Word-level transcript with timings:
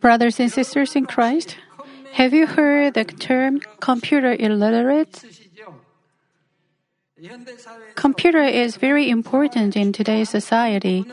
Brothers 0.00 0.40
and 0.40 0.52
sisters 0.52 0.96
in 0.96 1.06
Christ, 1.06 1.56
have 2.12 2.32
you 2.32 2.46
heard 2.46 2.94
the 2.94 3.04
term 3.04 3.60
computer 3.80 4.36
illiterate? 4.38 5.24
Computer 7.94 8.44
is 8.44 8.76
very 8.76 9.08
important 9.08 9.76
in 9.76 9.92
today's 9.92 10.28
society, 10.28 11.04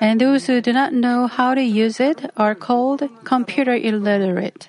and 0.00 0.20
those 0.20 0.46
who 0.46 0.60
do 0.60 0.72
not 0.72 0.92
know 0.92 1.26
how 1.26 1.54
to 1.54 1.62
use 1.62 2.00
it 2.00 2.30
are 2.36 2.54
called 2.54 3.02
computer 3.24 3.74
illiterate. 3.74 4.68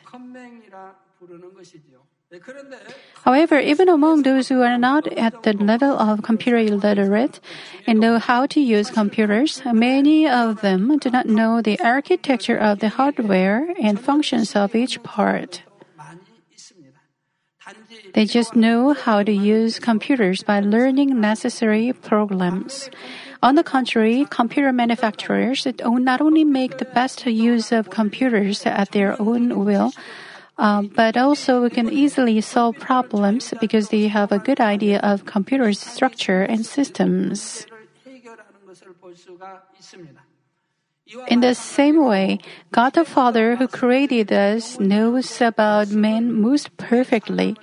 However, 3.24 3.58
even 3.58 3.88
among 3.88 4.24
those 4.24 4.50
who 4.50 4.62
are 4.62 4.78
not 4.78 5.08
at 5.08 5.44
the 5.44 5.54
level 5.54 5.98
of 5.98 6.24
computer 6.24 6.58
illiterate 6.58 7.40
and 7.88 8.00
know 8.00 8.20
how 8.20 8.46
to 8.48 8.60
use 8.60 8.92
computers, 8.92 9.62
many 9.66 10.28
of 10.28 10.60
them 10.60 10.98
do 10.98 11.10
not 11.10 11.26
know 11.26 11.62
the 11.62 11.80
architecture 11.80 12.58
of 12.58 12.80
the 12.80 12.90
hardware 12.90 13.74
and 13.82 14.00
functions 14.00 14.56
of 14.58 14.76
each 14.76 15.02
part. 15.04 15.64
They 18.14 18.26
just 18.26 18.56
know 18.56 18.92
how 18.92 19.24
to 19.24 19.32
use 19.32 19.80
computers 19.80 20.44
by 20.44 20.60
learning 20.60 21.20
necessary 21.20 21.94
programs. 21.94 22.90
On 23.42 23.56
the 23.56 23.64
contrary, 23.64 24.28
computer 24.30 24.74
manufacturers 24.74 25.66
not 25.80 26.20
only 26.20 26.44
make 26.44 26.78
the 26.78 26.86
best 26.86 27.26
use 27.26 27.72
of 27.72 27.90
computers 27.90 28.66
at 28.66 28.92
their 28.92 29.16
own 29.20 29.64
will, 29.64 29.94
um, 30.58 30.88
but 30.94 31.18
also, 31.18 31.64
we 31.64 31.70
can 31.70 31.92
easily 31.92 32.40
solve 32.42 32.78
problems 32.78 33.54
because 33.60 33.90
they 33.90 34.08
have 34.08 34.32
a 34.32 34.40
good 34.40 34.60
idea 34.60 35.00
of 35.00 35.26
computer 35.26 35.74
structure 35.74 36.44
and 36.44 36.66
systems. 36.66 37.66
In 41.28 41.42
the 41.42 41.54
same 41.54 42.04
way, 42.06 42.40
God 42.72 42.94
the 42.94 43.06
Father 43.06 43.56
who 43.58 43.68
created 43.68 44.32
us 44.32 44.80
knows 44.80 45.42
about 45.42 45.90
men 45.90 46.34
most 46.34 46.76
perfectly. 46.78 47.56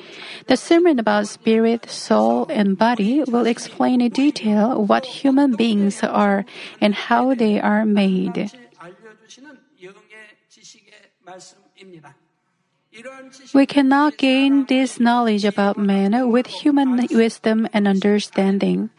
The 0.46 0.56
sermon 0.56 0.98
about 0.98 1.26
spirit, 1.26 1.90
soul, 1.90 2.46
and 2.50 2.76
body 2.78 3.24
will 3.26 3.46
explain 3.46 4.00
in 4.00 4.12
detail 4.12 4.84
what 4.84 5.24
human 5.24 5.56
beings 5.56 6.02
are 6.02 6.44
and 6.80 6.94
how 6.94 7.34
they 7.34 7.60
are 7.60 7.84
made. 7.84 8.52
We 13.54 13.66
cannot 13.66 14.18
gain 14.18 14.64
this 14.66 14.98
knowledge 14.98 15.44
about 15.44 15.78
man 15.78 16.30
with 16.30 16.46
human 16.46 17.06
wisdom 17.10 17.68
and 17.72 17.86
understanding. 17.86 18.90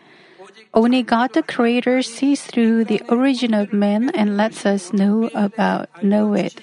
Only 0.73 1.03
God 1.03 1.33
the 1.33 1.43
Creator 1.43 2.01
sees 2.03 2.43
through 2.43 2.85
the 2.85 3.01
origin 3.09 3.53
of 3.53 3.73
man 3.73 4.09
and 4.15 4.37
lets 4.37 4.65
us 4.65 4.93
know 4.93 5.29
about 5.33 5.89
know 6.03 6.33
it. 6.33 6.61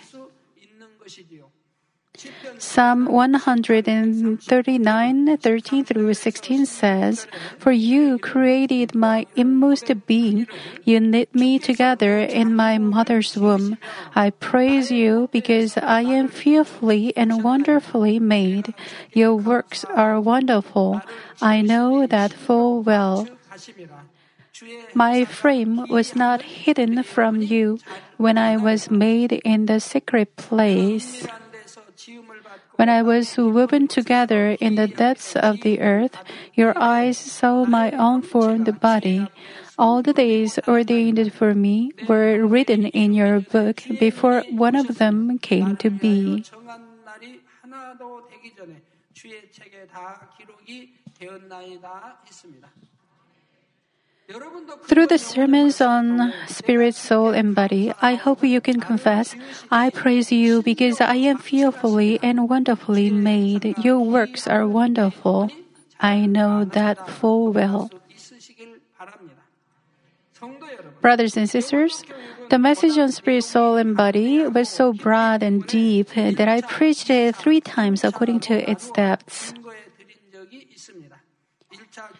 Psalm 2.58 3.06
139, 3.06 5.36
13 5.36 5.84
through 5.84 6.14
16 6.14 6.66
says, 6.66 7.26
For 7.58 7.72
you 7.72 8.18
created 8.18 8.94
my 8.94 9.26
inmost 9.36 9.90
being. 10.06 10.46
You 10.84 11.00
knit 11.00 11.34
me 11.34 11.58
together 11.58 12.18
in 12.18 12.54
my 12.56 12.78
mother's 12.78 13.36
womb. 13.36 13.76
I 14.14 14.30
praise 14.30 14.90
you 14.90 15.28
because 15.32 15.76
I 15.76 16.00
am 16.02 16.28
fearfully 16.28 17.12
and 17.16 17.42
wonderfully 17.44 18.18
made. 18.18 18.74
Your 19.12 19.36
works 19.36 19.84
are 19.84 20.20
wonderful. 20.20 21.02
I 21.40 21.62
know 21.62 22.06
that 22.06 22.32
full 22.32 22.82
well. 22.82 23.28
My 24.94 25.24
frame 25.24 25.86
was 25.88 26.16
not 26.16 26.42
hidden 26.42 27.04
from 27.04 27.40
you 27.40 27.78
when 28.16 28.36
I 28.36 28.56
was 28.56 28.90
made 28.90 29.30
in 29.32 29.66
the 29.66 29.78
secret 29.78 30.34
place. 30.34 31.24
한 32.77 32.77
데서 32.77 32.77
지음을 32.77 32.77
받고 32.77 32.77
When 32.77 32.89
I 32.89 33.01
was 33.03 33.37
woven 33.37 33.87
together 33.87 34.57
in 34.59 34.75
the 34.75 34.87
depths 34.87 35.35
of 35.35 35.61
the 35.61 35.79
earth, 35.79 36.17
your 36.55 36.73
eyes 36.77 37.17
saw 37.17 37.65
my 37.65 37.91
unformed 37.93 38.79
body. 38.79 39.27
All 39.77 40.01
the 40.01 40.13
days 40.13 40.59
ordained 40.67 41.33
for 41.33 41.53
me 41.53 41.91
were 42.07 42.45
written 42.45 42.85
in 42.85 43.13
your 43.13 43.41
book 43.41 43.81
before 43.99 44.43
one 44.51 44.75
of 44.75 44.97
them 44.97 45.37
came 45.39 45.77
to 45.77 45.89
be. 45.89 46.43
정한 46.43 47.03
날이 47.05 47.41
하나도 47.61 48.27
되기 48.29 48.53
전에 48.55 48.81
주의 49.13 49.51
책에 49.51 49.87
다 49.87 50.29
기록이 50.37 50.93
되었나이다 51.17 52.21
했습니다. 52.25 52.69
Through 54.84 55.06
the 55.06 55.16
sermons 55.16 55.80
on 55.80 56.34
spirit, 56.46 56.94
soul, 56.94 57.30
and 57.30 57.54
body, 57.54 57.92
I 58.02 58.14
hope 58.14 58.44
you 58.44 58.60
can 58.60 58.78
confess, 58.78 59.34
I 59.70 59.88
praise 59.88 60.30
you 60.30 60.60
because 60.60 61.00
I 61.00 61.14
am 61.32 61.38
fearfully 61.38 62.18
and 62.22 62.48
wonderfully 62.48 63.08
made. 63.08 63.78
Your 63.78 64.00
works 64.00 64.46
are 64.46 64.68
wonderful. 64.68 65.50
I 65.98 66.26
know 66.26 66.64
that 66.76 67.08
full 67.08 67.52
well. 67.52 67.90
Brothers 71.00 71.36
and 71.36 71.48
sisters, 71.48 72.04
the 72.50 72.58
message 72.58 72.98
on 72.98 73.12
spirit, 73.12 73.44
soul, 73.44 73.76
and 73.76 73.96
body 73.96 74.46
was 74.46 74.68
so 74.68 74.92
broad 74.92 75.42
and 75.42 75.66
deep 75.66 76.10
that 76.14 76.48
I 76.48 76.60
preached 76.60 77.08
it 77.08 77.34
three 77.34 77.62
times 77.62 78.04
according 78.04 78.40
to 78.40 78.70
its 78.70 78.90
depths. 78.90 79.54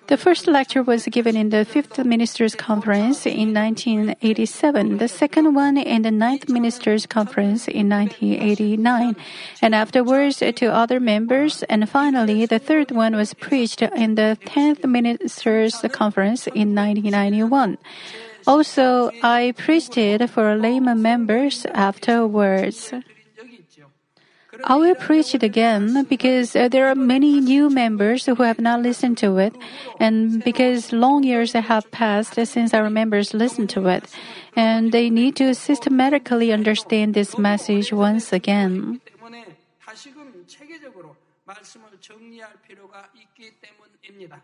The 0.09 0.17
first 0.17 0.47
lecture 0.47 0.83
was 0.83 1.05
given 1.07 1.37
in 1.37 1.51
the 1.51 1.65
Fifth 1.65 1.99
Ministers' 1.99 2.55
Conference 2.55 3.27
in 3.27 3.53
1987, 3.53 4.99
the 4.99 5.09
second 5.09 5.55
one 5.55 5.77
in 5.77 6.03
the 6.03 6.11
Ninth 6.11 6.49
Ministers' 6.49 7.07
Conference 7.07 7.69
in 7.69 7.89
1989, 7.89 9.17
and 9.61 9.75
afterwards 9.75 10.39
to 10.39 10.67
other 10.67 10.99
members, 10.99 11.63
and 11.65 11.89
finally 11.89 12.47
the 12.47 12.59
third 12.59 12.91
one 12.91 13.17
was 13.17 13.35
preached 13.35 13.83
in 13.83 14.15
the 14.15 14.39
Tenth 14.47 14.85
Ministers' 14.85 15.85
Conference 15.93 16.47
in 16.47 16.75
1991. 16.75 17.77
Also, 18.47 19.11
I 19.23 19.53
preached 19.59 19.99
it 19.99 20.31
for 20.31 20.57
layman 20.57 21.03
members 21.03 21.67
afterwards. 21.75 22.95
드린 24.58 24.62
적이 24.62 24.62
있죠. 24.62 24.68
I 24.68 24.78
will 24.78 24.96
preach 24.96 25.34
it 25.34 25.44
again 25.44 26.06
because 26.08 26.56
uh, 26.56 26.68
there 26.70 26.88
are 26.88 26.96
many 26.96 27.40
new 27.40 27.70
members 27.70 28.26
who 28.26 28.44
have 28.44 28.60
not 28.60 28.82
listened 28.82 29.18
to 29.20 29.38
it, 29.40 29.56
and 30.00 30.44
because 30.44 30.94
long 30.94 31.24
years 31.24 31.54
have 31.54 31.90
passed 31.92 32.36
since 32.36 32.74
our 32.74 32.90
members 32.90 33.34
listened 33.34 33.70
to 33.72 33.88
it, 33.88 34.06
and 34.56 34.92
they 34.92 35.10
need 35.10 35.36
to 35.38 35.54
systematically 35.56 36.52
understand 36.52 37.14
this 37.14 37.38
message 37.38 37.92
once 37.92 38.32
again. 38.32 39.00
때문에 39.06 39.46
다시금 39.82 40.46
체계적으로 40.48 41.16
말씀을 41.46 41.90
정리할 42.00 42.54
필요가 42.68 43.10
있기 43.16 43.52
때문입니다. 43.60 44.42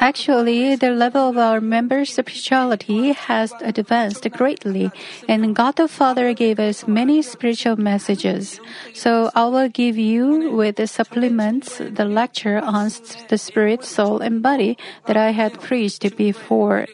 Actually, 0.00 0.76
the 0.76 0.90
level 0.90 1.28
of 1.28 1.36
our 1.36 1.60
members' 1.60 2.14
spirituality 2.14 3.12
has 3.12 3.52
advanced 3.60 4.28
greatly, 4.32 4.90
and 5.28 5.54
God 5.54 5.76
the 5.76 5.88
Father 5.88 6.32
gave 6.32 6.58
us 6.58 6.88
many 6.88 7.20
spiritual 7.20 7.76
messages. 7.76 8.60
So 8.94 9.30
I 9.34 9.44
will 9.46 9.68
give 9.68 9.98
you 9.98 10.50
with 10.50 10.76
the 10.76 10.86
supplements 10.86 11.78
the 11.78 12.04
lecture 12.04 12.58
on 12.58 12.90
the 13.28 13.38
spirit, 13.38 13.84
soul, 13.84 14.20
and 14.20 14.42
body 14.42 14.78
that 15.06 15.16
I 15.16 15.30
had 15.30 15.60
preached 15.60 16.16
before 16.16 16.86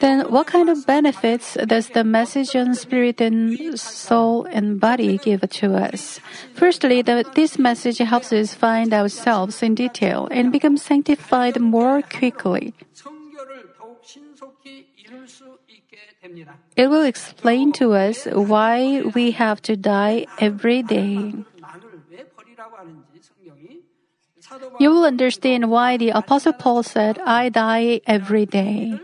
then 0.00 0.30
what 0.32 0.46
kind 0.46 0.68
of 0.68 0.84
benefits 0.86 1.54
does 1.54 1.88
the 1.90 2.04
message 2.04 2.56
on 2.56 2.74
spirit 2.74 3.20
and 3.20 3.78
soul 3.78 4.46
and 4.50 4.80
body 4.80 5.18
give 5.18 5.48
to 5.48 5.74
us? 5.74 6.18
Firstly, 6.54 7.02
the, 7.02 7.24
this 7.34 7.58
message 7.58 7.98
helps 7.98 8.32
us 8.32 8.54
find 8.54 8.92
ourselves 8.92 9.62
in 9.62 9.74
detail 9.74 10.28
and 10.30 10.50
become 10.50 10.76
sanctified 10.76 11.60
more 11.60 12.02
quickly. 12.02 12.74
It 16.76 16.88
will 16.88 17.04
explain 17.04 17.72
to 17.74 17.92
us 17.92 18.26
why 18.26 19.02
we 19.14 19.32
have 19.32 19.60
to 19.62 19.76
die 19.76 20.26
every 20.38 20.82
day. 20.82 21.34
You 24.78 24.90
will 24.90 25.04
understand 25.04 25.70
why 25.70 25.96
the 25.96 26.10
Apostle 26.10 26.52
Paul 26.52 26.82
said, 26.82 27.18
I 27.24 27.48
die 27.48 28.00
every 28.06 28.46
day. 28.46 28.98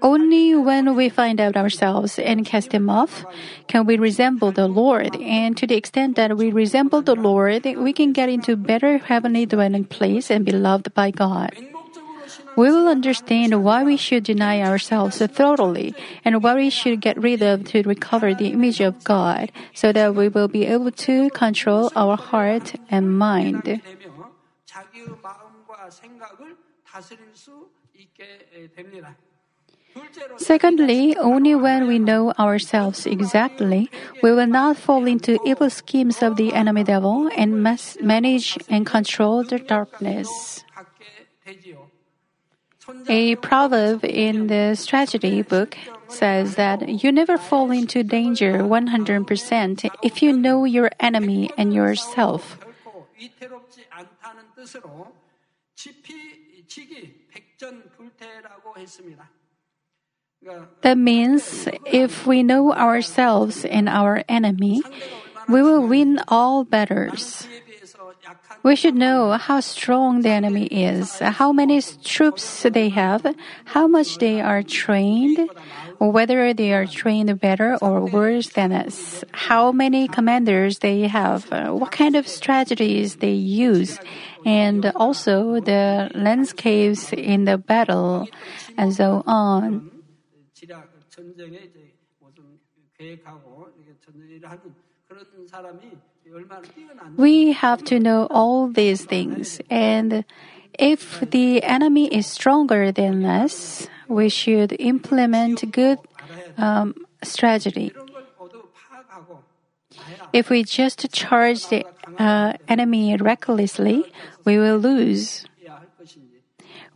Only 0.00 0.54
when 0.54 0.94
we 0.94 1.08
find 1.08 1.40
out 1.40 1.56
ourselves 1.56 2.18
and 2.18 2.46
cast 2.46 2.70
them 2.70 2.88
off 2.88 3.26
can 3.66 3.84
we 3.84 3.96
resemble 3.96 4.52
the 4.52 4.68
Lord. 4.68 5.16
And 5.16 5.56
to 5.56 5.66
the 5.66 5.74
extent 5.74 6.14
that 6.16 6.36
we 6.36 6.52
resemble 6.52 7.02
the 7.02 7.16
Lord, 7.16 7.64
we 7.64 7.92
can 7.92 8.12
get 8.12 8.28
into 8.28 8.54
better 8.54 8.98
heavenly 8.98 9.46
dwelling 9.46 9.84
place 9.84 10.30
and 10.30 10.44
be 10.44 10.52
loved 10.52 10.94
by 10.94 11.10
God 11.10 11.50
we 12.56 12.70
will 12.70 12.88
understand 12.88 13.62
why 13.62 13.84
we 13.84 13.96
should 13.96 14.24
deny 14.24 14.62
ourselves 14.62 15.18
thoroughly 15.18 15.94
and 16.24 16.42
what 16.42 16.56
we 16.56 16.70
should 16.70 17.00
get 17.00 17.16
rid 17.20 17.42
of 17.42 17.64
to 17.72 17.82
recover 17.82 18.34
the 18.34 18.48
image 18.48 18.80
of 18.80 19.04
God 19.04 19.52
so 19.74 19.92
that 19.92 20.14
we 20.14 20.28
will 20.28 20.48
be 20.48 20.66
able 20.66 20.90
to 21.06 21.30
control 21.30 21.92
our 21.94 22.16
heart 22.16 22.74
and 22.90 23.16
mind. 23.16 23.80
Secondly, 30.36 31.16
only 31.16 31.54
when 31.54 31.86
we 31.86 31.98
know 31.98 32.32
ourselves 32.38 33.06
exactly, 33.06 33.90
we 34.22 34.32
will 34.32 34.46
not 34.46 34.76
fall 34.76 35.06
into 35.06 35.38
evil 35.46 35.70
schemes 35.70 36.22
of 36.22 36.36
the 36.36 36.52
enemy 36.52 36.84
devil 36.84 37.30
and 37.36 37.62
mas- 37.62 37.96
manage 38.02 38.58
and 38.68 38.84
control 38.84 39.42
the 39.42 39.58
darkness. 39.58 40.64
A 43.08 43.34
proverb 43.36 44.04
in 44.04 44.46
the 44.46 44.74
strategy 44.74 45.42
book 45.42 45.76
says 46.08 46.54
that 46.54 47.02
you 47.02 47.10
never 47.10 47.36
fall 47.36 47.70
into 47.70 48.02
danger 48.02 48.62
100% 48.62 49.90
if 50.02 50.22
you 50.22 50.32
know 50.32 50.64
your 50.64 50.90
enemy 51.00 51.50
and 51.56 51.74
yourself. 51.74 52.58
That 60.82 60.98
means 60.98 61.68
if 61.86 62.26
we 62.26 62.42
know 62.42 62.72
ourselves 62.72 63.64
and 63.64 63.88
our 63.88 64.22
enemy, 64.28 64.82
we 65.48 65.62
will 65.62 65.86
win 65.86 66.20
all 66.28 66.64
battles. 66.64 67.48
We 68.62 68.76
should 68.76 68.94
know 68.94 69.32
how 69.32 69.60
strong 69.60 70.22
the 70.22 70.30
enemy 70.30 70.66
is, 70.66 71.18
how 71.18 71.52
many 71.52 71.80
troops 72.02 72.62
they 72.62 72.88
have, 72.90 73.26
how 73.64 73.86
much 73.86 74.18
they 74.18 74.40
are 74.40 74.62
trained, 74.62 75.48
whether 75.98 76.52
they 76.52 76.72
are 76.72 76.86
trained 76.86 77.40
better 77.40 77.76
or 77.80 78.04
worse 78.04 78.50
than 78.50 78.72
us, 78.72 79.24
how 79.32 79.72
many 79.72 80.08
commanders 80.08 80.80
they 80.80 81.06
have, 81.06 81.50
what 81.50 81.92
kind 81.92 82.16
of 82.16 82.26
strategies 82.26 83.16
they 83.16 83.32
use, 83.32 83.98
and 84.44 84.86
also 84.96 85.60
the 85.60 86.10
landscapes 86.14 87.12
in 87.12 87.44
the 87.44 87.58
battle, 87.58 88.28
and 88.76 88.94
so 88.94 89.22
on. 89.26 89.90
We 97.16 97.52
have 97.52 97.84
to 97.84 97.98
know 97.98 98.26
all 98.30 98.68
these 98.68 99.04
things. 99.04 99.60
And 99.70 100.24
if 100.78 101.20
the 101.20 101.62
enemy 101.62 102.12
is 102.12 102.26
stronger 102.26 102.92
than 102.92 103.24
us, 103.24 103.86
we 104.08 104.28
should 104.28 104.76
implement 104.78 105.70
good 105.72 105.98
um, 106.58 106.94
strategy. 107.22 107.92
If 110.32 110.50
we 110.50 110.64
just 110.64 111.10
charge 111.12 111.68
the 111.68 111.86
uh, 112.18 112.54
enemy 112.68 113.16
recklessly, 113.16 114.04
we 114.44 114.58
will 114.58 114.78
lose. 114.78 115.46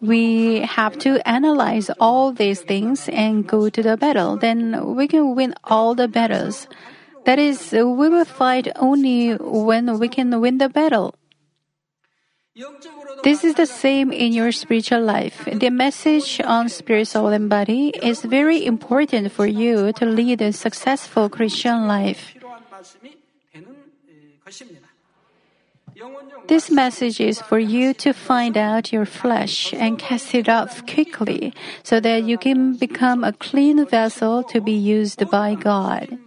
We 0.01 0.61
have 0.61 0.99
to 1.01 1.21
analyze 1.29 1.91
all 2.01 2.33
these 2.33 2.61
things 2.61 3.09
and 3.09 3.47
go 3.47 3.69
to 3.69 3.83
the 3.83 3.97
battle. 3.97 4.37
Then 4.37 4.95
we 4.95 5.09
can 5.09 5.35
win 5.35 5.55
all 5.65 5.95
the 5.95 6.09
battles. 6.09 6.67
That 7.25 7.39
is, 7.39 7.73
uh, 7.75 7.87
we 7.87 8.09
will 8.09 8.25
fight 8.25 8.69
only 8.77 9.35
when 9.35 9.99
we 9.99 10.09
can 10.09 10.41
win 10.41 10.59
the 10.59 10.69
battle. 10.69 11.15
This 13.23 13.45
is 13.45 13.55
the 13.55 13.67
same 13.67 14.13
in 14.13 14.33
your 14.33 14.51
spiritual 14.53 15.03
life. 15.03 15.49
The 15.53 15.71
message 15.71 16.41
on 16.45 16.69
spirit, 16.69 17.09
soul, 17.09 17.29
and 17.29 17.49
body 17.49 17.93
is 18.03 18.23
very 18.23 18.65
important 18.65 19.33
for 19.33 19.47
you 19.47 19.93
to 19.95 20.07
lead 20.07 20.41
a 20.41 20.53
successful 20.53 21.29
Christian 21.29 21.87
life. 21.87 22.35
This 26.49 26.71
message 26.71 27.21
is 27.21 27.41
for 27.41 27.59
you 27.59 27.95
to 27.95 28.13
find 28.13 28.57
out 28.57 28.93
your 28.93 29.07
flesh 29.07 29.73
and 29.73 29.99
cast 29.99 30.35
it 30.35 30.49
off 30.49 30.85
quickly 30.87 31.53
so 31.85 32.01
that 32.01 32.25
you 32.25 32.39
can 32.39 32.75
become 32.75 33.23
a 33.23 33.33
clean 33.33 33.87
vessel 33.87 34.43
to 34.45 34.61
be 34.61 34.73
used 34.73 35.29
by 35.31 35.55
God. 35.55 36.19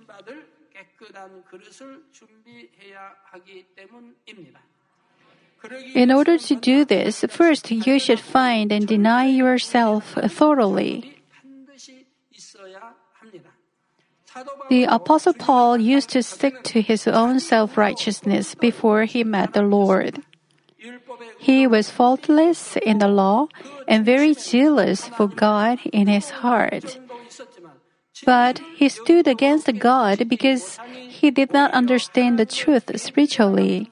In 5.95 6.11
order 6.11 6.37
to 6.37 6.55
do 6.55 6.83
this, 6.83 7.23
first 7.29 7.71
you 7.71 7.99
should 7.99 8.19
find 8.19 8.71
and 8.71 8.87
deny 8.87 9.27
yourself 9.27 10.15
thoroughly. 10.27 11.21
The 14.69 14.85
Apostle 14.85 15.33
Paul 15.33 15.77
used 15.77 16.09
to 16.09 16.23
stick 16.23 16.63
to 16.63 16.81
his 16.81 17.07
own 17.07 17.39
self 17.39 17.77
righteousness 17.77 18.55
before 18.55 19.05
he 19.05 19.23
met 19.23 19.53
the 19.53 19.61
Lord. 19.61 20.23
He 21.39 21.67
was 21.67 21.91
faultless 21.91 22.75
in 22.77 22.97
the 22.97 23.07
law 23.07 23.47
and 23.87 24.05
very 24.05 24.33
zealous 24.33 25.07
for 25.07 25.27
God 25.27 25.79
in 25.91 26.07
his 26.07 26.29
heart. 26.29 26.99
But 28.25 28.59
he 28.75 28.89
stood 28.89 29.27
against 29.27 29.67
God 29.79 30.27
because 30.29 30.79
he 30.89 31.31
did 31.31 31.53
not 31.53 31.71
understand 31.71 32.39
the 32.39 32.45
truth 32.45 32.91
spiritually. 32.99 33.91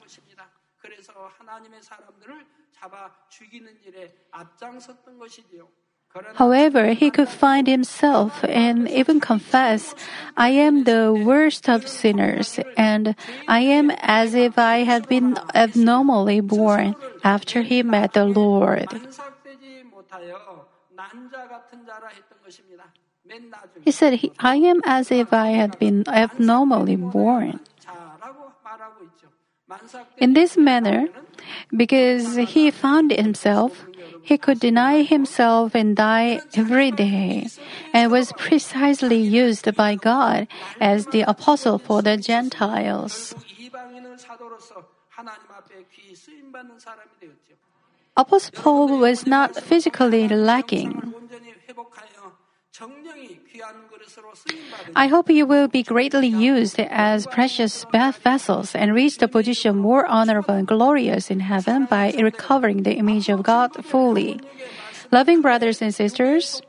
However, 6.34 6.92
he 6.92 7.10
could 7.10 7.28
find 7.28 7.66
himself 7.66 8.44
and 8.44 8.88
even 8.88 9.18
confess, 9.20 9.94
I 10.36 10.50
am 10.50 10.84
the 10.84 11.12
worst 11.12 11.68
of 11.68 11.88
sinners, 11.88 12.60
and 12.76 13.14
I 13.48 13.60
am 13.60 13.90
as 13.90 14.34
if 14.34 14.58
I 14.58 14.84
had 14.84 15.08
been 15.08 15.38
abnormally 15.54 16.40
born 16.40 16.96
after 17.24 17.62
he 17.62 17.82
met 17.82 18.12
the 18.12 18.26
Lord. 18.26 18.88
He 23.84 23.90
said, 23.90 24.20
I 24.38 24.56
am 24.56 24.80
as 24.84 25.10
if 25.10 25.32
I 25.32 25.48
had 25.50 25.78
been 25.78 26.04
abnormally 26.08 26.96
born. 26.96 27.60
In 30.18 30.34
this 30.34 30.56
manner, 30.56 31.08
because 31.74 32.36
he 32.36 32.70
found 32.70 33.10
himself, 33.10 33.86
he 34.22 34.38
could 34.38 34.60
deny 34.60 35.02
himself 35.02 35.74
and 35.74 35.96
die 35.96 36.40
every 36.54 36.90
day, 36.90 37.48
and 37.92 38.10
was 38.12 38.32
precisely 38.38 39.18
used 39.18 39.74
by 39.74 39.94
God 39.94 40.46
as 40.80 41.06
the 41.06 41.22
apostle 41.22 41.78
for 41.78 42.02
the 42.02 42.16
Gentiles. 42.16 43.34
Apostle 48.16 48.52
Paul 48.54 48.98
was 48.98 49.26
not 49.26 49.56
physically 49.56 50.28
lacking. 50.28 51.14
I 54.96 55.06
hope 55.06 55.28
you 55.28 55.44
will 55.44 55.68
be 55.68 55.82
greatly 55.82 56.28
used 56.28 56.80
as 56.80 57.26
precious 57.26 57.84
vessels 57.92 58.74
and 58.74 58.94
reach 58.94 59.18
the 59.18 59.28
position 59.28 59.76
more 59.76 60.06
honorable 60.06 60.54
and 60.54 60.66
glorious 60.66 61.30
in 61.30 61.40
heaven 61.40 61.84
by 61.84 62.12
recovering 62.16 62.84
the 62.84 62.94
image 62.94 63.28
of 63.28 63.42
God 63.42 63.84
fully. 63.84 64.40
Loving 65.10 65.42
brothers 65.42 65.82
and 65.82 65.94
sisters, 65.94 66.62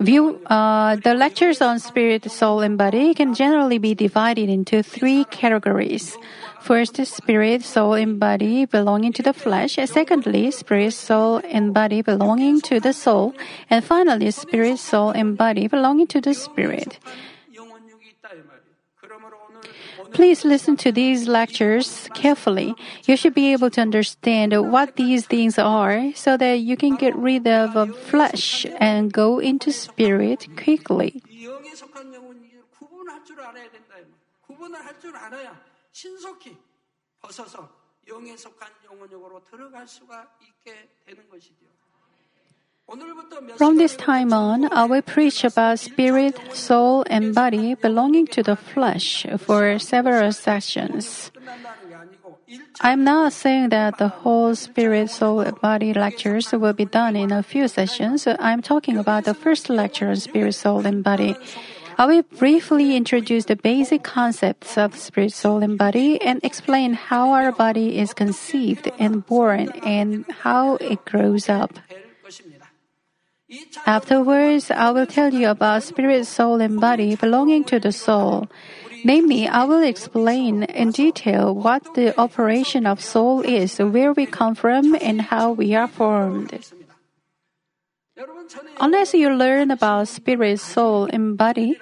View, 0.00 0.40
uh, 0.46 0.96
the 0.96 1.14
lectures 1.14 1.60
on 1.60 1.80
spirit, 1.80 2.30
soul, 2.30 2.60
and 2.60 2.78
body 2.78 3.14
can 3.14 3.34
generally 3.34 3.78
be 3.78 3.94
divided 3.94 4.48
into 4.48 4.82
three 4.82 5.24
categories. 5.24 6.16
First, 6.60 7.04
spirit, 7.06 7.62
soul, 7.62 7.94
and 7.94 8.20
body 8.20 8.64
belonging 8.64 9.12
to 9.14 9.22
the 9.22 9.32
flesh. 9.32 9.78
Secondly, 9.86 10.50
spirit, 10.50 10.92
soul, 10.92 11.40
and 11.44 11.72
body 11.72 12.02
belonging 12.02 12.60
to 12.62 12.80
the 12.80 12.92
soul. 12.92 13.34
And 13.70 13.84
finally, 13.84 14.30
spirit, 14.30 14.78
soul, 14.78 15.10
and 15.10 15.36
body 15.36 15.66
belonging 15.68 16.06
to 16.08 16.20
the 16.20 16.34
spirit. 16.34 16.98
Please 20.12 20.44
listen 20.44 20.76
to 20.76 20.92
these 20.92 21.28
lectures 21.28 22.08
carefully. 22.14 22.74
You 23.04 23.16
should 23.16 23.34
be 23.34 23.52
able 23.52 23.70
to 23.70 23.80
understand 23.80 24.52
what 24.70 24.96
these 24.96 25.26
things 25.26 25.58
are 25.58 26.12
so 26.14 26.36
that 26.36 26.60
you 26.60 26.76
can 26.76 26.96
get 26.96 27.14
rid 27.16 27.46
of 27.46 27.74
flesh 27.98 28.66
and 28.80 29.12
go 29.12 29.38
into 29.38 29.72
spirit 29.72 30.46
quickly. 30.56 31.22
이 35.97 36.07
영에 36.07 36.27
속한 36.27 36.61
영혼육을 36.61 36.89
구분할 36.99 37.15
줄 37.15 37.31
알아야 37.31 37.33
된다 37.33 37.33
이 37.33 37.33
말이에요. 37.33 37.33
구분을 37.33 37.33
할 37.33 37.33
줄 37.33 37.37
알아야 37.37 37.53
신속히 37.53 37.53
벗어서 37.53 37.69
영에 38.07 38.35
속한 38.35 38.69
영혼육으로 38.85 39.43
들어갈 39.43 39.87
수가 39.87 40.27
있게 40.41 40.89
되는 41.05 41.29
것이죠. 41.29 41.65
오늘부터 42.85 43.39
몇 43.39 43.55
From 43.55 43.77
this 43.77 43.93
시간을 43.93 44.05
time 44.05 44.33
on, 44.33 44.65
I 44.73 44.83
will 44.85 45.01
preach 45.01 45.45
about 45.45 45.79
spirit, 45.79 46.35
soul, 46.51 47.05
and 47.09 47.33
body 47.33 47.75
belonging 47.75 48.27
to 48.31 48.43
the 48.43 48.57
flesh 48.57 49.25
for 49.39 49.79
several 49.79 50.33
sessions. 50.33 51.31
끝난다는 51.31 51.87
게 51.87 51.95
아니고 51.95 52.39
일 52.45 52.67
I'm 52.81 53.03
not 53.07 53.31
saying 53.31 53.69
that 53.69 53.97
the 53.97 54.11
whole 54.11 54.51
spirit, 54.53 55.09
soul, 55.09 55.39
and 55.39 55.55
body 55.61 55.93
lectures 55.93 56.51
will 56.51 56.75
be 56.75 56.83
done 56.83 57.15
in 57.15 57.31
a 57.31 57.41
few 57.41 57.69
sessions. 57.69 58.27
I'm 58.27 58.61
talking 58.61 58.97
about 58.97 59.23
the 59.23 59.33
first 59.33 59.69
lecture 59.69 60.09
on 60.09 60.17
spirit, 60.17 60.51
soul, 60.51 60.85
and 60.85 61.01
body. 61.05 61.35
I 61.98 62.06
will 62.06 62.22
briefly 62.22 62.94
introduce 62.94 63.46
the 63.46 63.56
basic 63.56 64.04
concepts 64.04 64.78
of 64.78 64.96
spirit, 64.96 65.32
soul, 65.32 65.64
and 65.64 65.76
body 65.76 66.22
and 66.22 66.38
explain 66.44 66.92
how 66.94 67.32
our 67.32 67.50
body 67.50 67.98
is 67.98 68.14
conceived 68.14 68.88
and 69.00 69.26
born 69.26 69.70
and 69.82 70.24
how 70.30 70.76
it 70.76 71.04
grows 71.04 71.48
up. 71.48 71.74
Afterwards, 73.84 74.70
I 74.70 74.92
will 74.92 75.06
tell 75.06 75.34
you 75.34 75.48
about 75.48 75.82
spirit, 75.82 76.26
soul, 76.26 76.60
and 76.60 76.80
body 76.80 77.16
belonging 77.16 77.64
to 77.64 77.80
the 77.80 77.90
soul. 77.90 78.46
Namely, 79.04 79.48
I 79.48 79.64
will 79.64 79.82
explain 79.82 80.64
in 80.64 80.92
detail 80.92 81.52
what 81.52 81.94
the 81.94 82.14
operation 82.20 82.86
of 82.86 83.02
soul 83.02 83.40
is, 83.40 83.78
where 83.78 84.12
we 84.12 84.26
come 84.26 84.54
from, 84.54 84.94
and 85.00 85.20
how 85.22 85.50
we 85.50 85.74
are 85.74 85.88
formed. 85.88 86.52
Unless 88.80 89.14
you 89.14 89.30
learn 89.30 89.70
about 89.70 90.08
spirit, 90.08 90.60
soul, 90.60 91.08
and 91.12 91.36
body, 91.36 91.78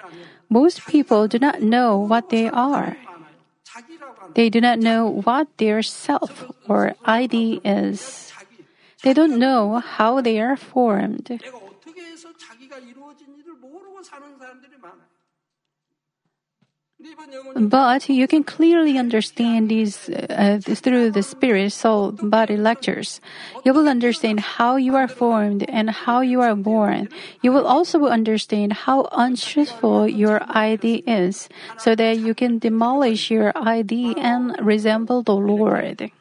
most 0.49 0.85
people 0.87 1.27
do 1.27 1.39
not 1.39 1.61
know 1.61 1.97
what 1.97 2.29
they 2.29 2.49
are. 2.49 2.97
They 4.33 4.49
do 4.49 4.61
not 4.61 4.79
know 4.79 5.07
what 5.07 5.47
their 5.57 5.81
self 5.81 6.45
or 6.67 6.95
ID 7.05 7.61
is. 7.65 8.31
They 9.03 9.13
don't 9.13 9.37
know 9.37 9.77
how 9.79 10.21
they 10.21 10.39
are 10.39 10.55
formed. 10.55 11.41
But 17.55 18.09
you 18.09 18.27
can 18.27 18.43
clearly 18.43 18.97
understand 18.97 19.69
these 19.69 20.09
uh, 20.09 20.59
through 20.61 21.11
the 21.11 21.23
spirit, 21.23 21.71
soul, 21.71 22.11
body 22.11 22.57
lectures. 22.57 23.19
You 23.65 23.73
will 23.73 23.87
understand 23.87 24.39
how 24.39 24.75
you 24.75 24.95
are 24.95 25.07
formed 25.07 25.67
and 25.69 25.89
how 25.89 26.21
you 26.21 26.41
are 26.41 26.55
born. 26.55 27.09
You 27.41 27.51
will 27.51 27.65
also 27.65 28.05
understand 28.05 28.73
how 28.87 29.09
untruthful 29.11 30.07
your 30.07 30.41
ID 30.47 31.03
is, 31.07 31.49
so 31.77 31.95
that 31.95 32.17
you 32.17 32.33
can 32.35 32.59
demolish 32.59 33.31
your 33.31 33.51
ID 33.55 34.15
and 34.17 34.55
resemble 34.59 35.23
the 35.23 35.35
Lord. 35.35 36.11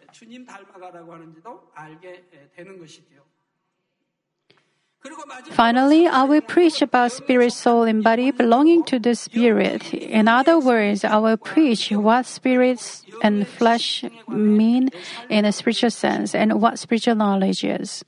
Finally, 5.51 6.07
I 6.07 6.25
will 6.25 6.41
preach 6.41 6.83
about 6.83 7.13
spirit, 7.13 7.53
soul, 7.53 7.85
and 7.85 8.03
body 8.03 8.31
belonging 8.31 8.85
to 8.85 8.99
the 8.99 9.15
spirit. 9.15 9.93
In 9.95 10.29
other 10.29 10.59
words, 10.59 11.05
I 11.05 11.19
will 11.19 11.37
preach 11.37 11.91
what 11.91 12.27
spirits 12.27 13.05
and 13.23 13.47
flesh 13.47 14.05
mean 14.29 14.91
in 15.29 15.45
a 15.45 15.53
spiritual 15.53 15.91
sense 15.91 16.35
and 16.35 16.61
what 16.61 16.79
spiritual 16.79 17.15
knowledge 17.15 17.65
is. 17.65 18.05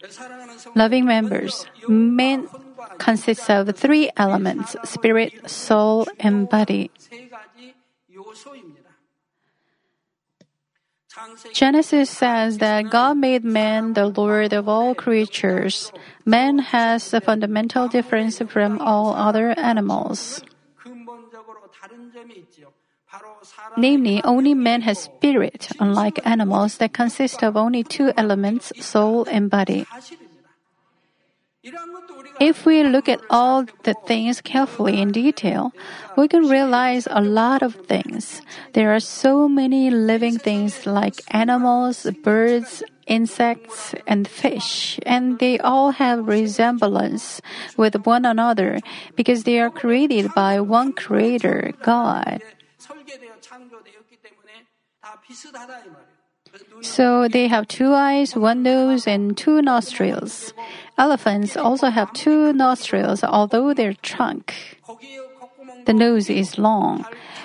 Loving 0.74 1.06
members, 1.06 1.66
men 1.88 2.48
consists 2.98 3.48
of 3.48 3.74
three 3.76 4.10
elements 4.16 4.76
spirit, 4.84 5.48
soul, 5.48 6.06
and 6.18 6.48
body. 6.48 6.90
Genesis 11.52 12.10
says 12.10 12.58
that 12.58 12.90
God 12.90 13.16
made 13.16 13.44
man 13.44 13.94
the 13.94 14.06
Lord 14.06 14.52
of 14.52 14.68
all 14.68 14.94
creatures. 14.94 15.92
Man 16.24 16.58
has 16.58 17.12
a 17.12 17.20
fundamental 17.20 17.88
difference 17.88 18.38
from 18.48 18.80
all 18.80 19.14
other 19.14 19.58
animals. 19.58 20.42
Namely, 23.76 24.22
only 24.24 24.54
man 24.54 24.82
has 24.82 24.98
spirit, 24.98 25.68
unlike 25.80 26.20
animals 26.26 26.78
that 26.78 26.92
consist 26.92 27.42
of 27.42 27.56
only 27.56 27.82
two 27.82 28.12
elements, 28.16 28.72
soul 28.84 29.24
and 29.30 29.48
body. 29.50 29.86
If 32.40 32.66
we 32.66 32.84
look 32.84 33.08
at 33.08 33.20
all 33.30 33.66
the 33.82 33.94
things 34.06 34.40
carefully 34.40 35.00
in 35.00 35.10
detail, 35.10 35.72
we 36.16 36.28
can 36.28 36.48
realize 36.48 37.08
a 37.10 37.20
lot 37.20 37.62
of 37.62 37.74
things. 37.74 38.42
There 38.74 38.94
are 38.94 39.00
so 39.00 39.48
many 39.48 39.90
living 39.90 40.38
things 40.38 40.86
like 40.86 41.18
animals, 41.34 42.06
birds, 42.22 42.84
insects, 43.08 43.94
and 44.06 44.28
fish, 44.28 45.00
and 45.04 45.40
they 45.40 45.58
all 45.58 45.90
have 45.98 46.28
resemblance 46.28 47.40
with 47.76 48.06
one 48.06 48.24
another 48.24 48.78
because 49.16 49.42
they 49.42 49.58
are 49.58 49.70
created 49.70 50.32
by 50.34 50.60
one 50.60 50.92
creator, 50.92 51.72
God. 51.82 52.40
So 56.80 57.28
they 57.28 57.48
have 57.48 57.66
two 57.68 57.92
eyes, 57.92 58.36
one 58.36 58.62
nose, 58.62 59.06
and 59.06 59.36
two 59.36 59.60
nostrils. 59.62 60.52
Elephants 60.96 61.56
also 61.56 61.88
have 61.90 62.12
two 62.12 62.52
nostrils, 62.52 63.24
although 63.24 63.74
their 63.74 63.94
trunk, 63.94 64.54
the 65.86 65.94
nose 65.94 66.30
is 66.30 66.58
long. 66.58 67.04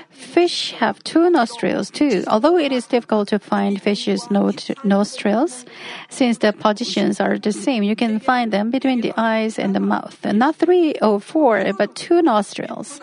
Fish 0.10 0.72
have 0.74 1.04
two 1.04 1.30
nostrils 1.30 1.90
too, 1.92 2.24
although 2.28 2.58
it 2.58 2.72
is 2.72 2.88
difficult 2.88 3.28
to 3.30 3.40
find 3.40 3.82
fish's 3.82 4.30
nostrils. 4.32 5.66
Since 6.10 6.38
the 6.38 6.54
positions 6.54 7.20
are 7.20 7.38
the 7.38 7.52
same, 7.52 7.84
you 7.84 7.96
can 7.96 8.20
find 8.20 8.52
them 8.52 8.72
between 8.72 9.02
the 9.02 9.14
eyes 9.18 9.60
and 9.60 9.76
the 9.76 9.80
mouth. 9.80 10.24
Not 10.26 10.56
three 10.56 10.94
or 11.02 11.20
four, 11.20 11.74
but 11.78 11.96
two 11.96 12.22
nostrils. 12.22 13.02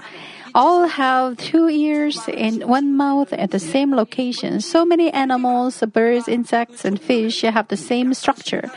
All 0.55 0.89
have 0.89 1.37
two 1.37 1.69
ears 1.69 2.19
and 2.29 2.65
one 2.65 2.97
mouth 2.97 3.33
at 3.33 3.51
the 3.51 3.59
same 3.59 3.95
location. 3.95 4.61
So 4.61 4.85
many 4.85 5.11
animals, 5.13 5.83
birds, 5.93 6.29
insects, 6.29 6.85
and 6.85 7.01
fish 7.01 7.43
have 7.43 7.69
the 7.69 7.77
same 7.77 8.15
structure, 8.15 8.71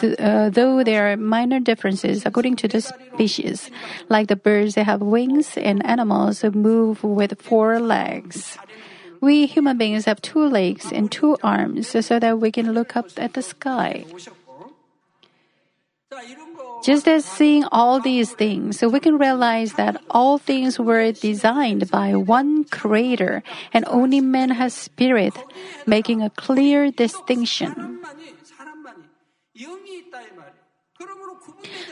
th- 0.00 0.16
uh, 0.18 0.50
though 0.50 0.84
there 0.84 1.12
are 1.12 1.16
minor 1.16 1.60
differences 1.60 2.26
according 2.26 2.56
to 2.56 2.68
the 2.68 2.80
species. 2.80 3.70
Like 4.08 4.28
the 4.28 4.36
birds, 4.36 4.74
they 4.74 4.84
have 4.84 5.00
wings, 5.00 5.56
and 5.56 5.84
animals 5.86 6.44
move 6.44 7.02
with 7.02 7.40
four 7.40 7.80
legs. 7.80 8.58
We 9.20 9.46
human 9.46 9.78
beings 9.78 10.04
have 10.04 10.20
two 10.20 10.44
legs 10.44 10.92
and 10.92 11.10
two 11.10 11.38
arms 11.42 11.88
so 11.88 12.18
that 12.18 12.38
we 12.38 12.52
can 12.52 12.72
look 12.72 12.96
up 12.96 13.08
at 13.16 13.32
the 13.32 13.42
sky. 13.42 14.04
Just 16.84 17.08
as 17.08 17.24
seeing 17.24 17.64
all 17.72 17.98
these 17.98 18.36
things, 18.36 18.82
we 18.82 19.00
can 19.00 19.16
realize 19.16 19.72
that 19.80 19.96
all 20.10 20.36
things 20.36 20.78
were 20.78 21.12
designed 21.12 21.90
by 21.90 22.14
one 22.14 22.64
creator 22.64 23.42
and 23.72 23.88
only 23.88 24.20
man 24.20 24.50
has 24.50 24.74
spirit, 24.74 25.32
making 25.86 26.20
a 26.20 26.28
clear 26.28 26.90
distinction. 26.90 28.04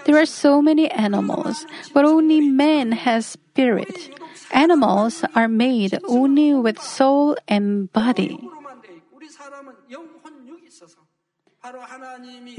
There 0.05 0.21
are 0.21 0.27
so 0.27 0.61
many 0.61 0.91
animals, 0.91 1.65
but 1.95 2.05
only 2.05 2.41
man 2.41 2.93
has 2.93 3.25
spirit. 3.25 4.13
Animals 4.53 5.25
are 5.35 5.49
made 5.49 5.99
only 6.05 6.53
with 6.53 6.77
soul 6.83 7.37
and 7.49 7.91
body. 7.93 8.37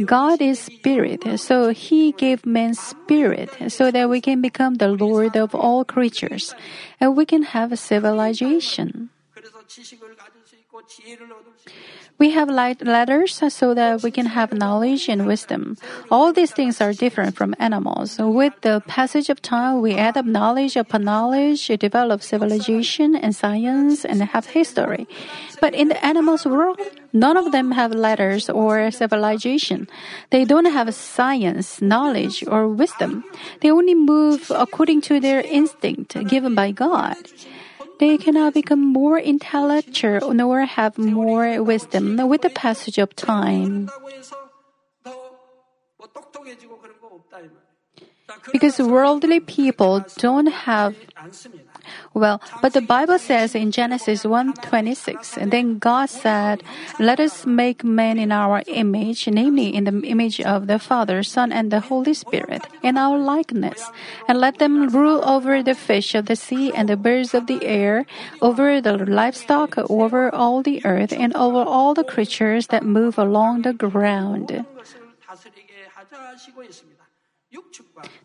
God 0.06 0.42
is 0.42 0.60
spirit, 0.60 1.40
so 1.40 1.70
he 1.70 2.14
gave 2.14 2.46
man 2.46 2.74
spirit 2.74 3.50
so 3.68 3.92
that 3.92 4.10
we 4.10 4.22
can 4.22 4.42
become 4.42 4.76
the 4.76 4.88
Lord 4.88 5.36
of 5.36 5.54
all 5.54 5.84
creatures 5.84 6.56
and 7.00 7.18
we 7.18 7.26
can 7.26 7.44
have 7.44 7.72
a 7.72 7.78
civilization. 7.78 9.10
We 12.18 12.32
have 12.32 12.50
light 12.50 12.82
letters 12.82 13.42
so 13.50 13.74
that 13.74 14.02
we 14.02 14.10
can 14.10 14.26
have 14.26 14.54
knowledge 14.54 15.08
and 15.08 15.28
wisdom. 15.28 15.78
All 16.10 16.34
these 16.34 16.52
things 16.52 16.82
are 16.82 16.94
different 16.94 17.36
from 17.36 17.54
animals. 17.60 18.18
With 18.18 18.54
the 18.62 18.82
passage 18.88 19.30
of 19.30 19.42
time, 19.42 19.82
we 19.82 19.94
add 19.94 20.18
up 20.18 20.26
knowledge 20.26 20.76
upon 20.76 21.04
knowledge, 21.04 21.68
develop 21.68 22.24
civilization 22.24 23.16
and 23.16 23.36
science, 23.36 24.04
and 24.06 24.24
have 24.24 24.48
history. 24.48 25.08
But 25.62 25.76
in 25.76 25.90
the 25.90 26.06
animals' 26.06 26.46
world, 26.46 26.80
none 27.14 27.38
of 27.38 27.52
them 27.52 27.72
have 27.72 27.94
letters 27.94 28.50
or 28.50 28.90
civilization. 28.90 29.88
They 30.32 30.46
don't 30.46 30.72
have 30.72 30.94
science, 30.96 31.82
knowledge, 31.82 32.44
or 32.48 32.68
wisdom. 32.68 33.24
They 33.62 33.70
only 33.70 33.96
move 33.96 34.52
according 34.54 35.02
to 35.02 35.20
their 35.20 35.42
instinct 35.42 36.18
given 36.28 36.56
by 36.56 36.72
God 36.72 37.18
they 38.04 38.18
cannot 38.18 38.54
become 38.54 38.84
more 38.84 39.18
intellectual 39.18 40.34
nor 40.34 40.66
have 40.66 40.98
more 40.98 41.64
wisdom 41.64 42.20
with 42.28 42.42
the 42.42 42.50
passage 42.50 42.98
of 42.98 43.16
time. 43.16 43.90
Because 48.52 48.78
worldly 48.80 49.40
people 49.40 50.04
don't 50.18 50.52
have 50.68 50.96
well, 52.14 52.42
but 52.62 52.74
the 52.74 52.82
Bible 52.82 53.20
says 53.20 53.56
in 53.56 53.72
Genesis 53.72 54.24
1:26, 54.24 55.38
and 55.38 55.52
then 55.52 55.80
God 55.80 56.10
said, 56.10 56.64
"Let 57.00 57.20
us 57.20 57.46
make 57.46 57.84
man 57.84 58.18
in 58.20 58.32
our 58.32 58.64
image, 58.68 59.28
namely 59.28 59.74
in 59.74 59.84
the 59.86 59.98
image 60.08 60.40
of 60.42 60.68
the 60.68 60.80
Father, 60.80 61.24
Son, 61.24 61.52
and 61.52 61.72
the 61.72 61.82
Holy 61.82 62.14
Spirit, 62.14 62.68
in 62.82 62.98
our 62.98 63.18
likeness, 63.18 63.92
and 64.28 64.40
let 64.40 64.60
them 64.60 64.90
rule 64.90 65.22
over 65.26 65.64
the 65.64 65.76
fish 65.76 66.16
of 66.16 66.26
the 66.26 66.36
sea 66.36 66.72
and 66.74 66.90
the 66.90 66.98
birds 66.98 67.34
of 67.34 67.48
the 67.48 67.64
air, 67.66 68.06
over 68.42 68.82
the 68.82 68.98
livestock, 68.98 69.78
over 69.90 70.34
all 70.34 70.62
the 70.62 70.84
earth, 70.86 71.14
and 71.14 71.36
over 71.36 71.62
all 71.64 71.94
the 71.94 72.04
creatures 72.04 72.68
that 72.68 72.86
move 72.86 73.18
along 73.18 73.64
the 73.64 73.74
ground." 73.74 74.66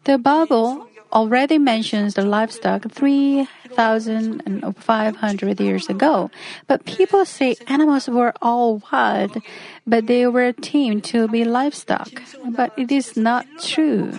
The 0.04 0.18
Bible 0.18 0.86
already 1.12 1.58
mentions 1.58 2.14
the 2.14 2.24
livestock 2.24 2.90
3,500 2.90 5.60
years 5.60 5.88
ago. 5.88 6.30
But 6.66 6.84
people 6.84 7.24
say 7.24 7.54
animals 7.66 8.08
were 8.08 8.34
all 8.42 8.82
wild, 8.92 9.40
but 9.86 10.06
they 10.06 10.26
were 10.26 10.52
tamed 10.52 11.04
to 11.04 11.28
be 11.28 11.44
livestock. 11.44 12.20
But 12.50 12.72
it 12.76 12.92
is 12.92 13.16
not 13.16 13.46
true. 13.58 14.12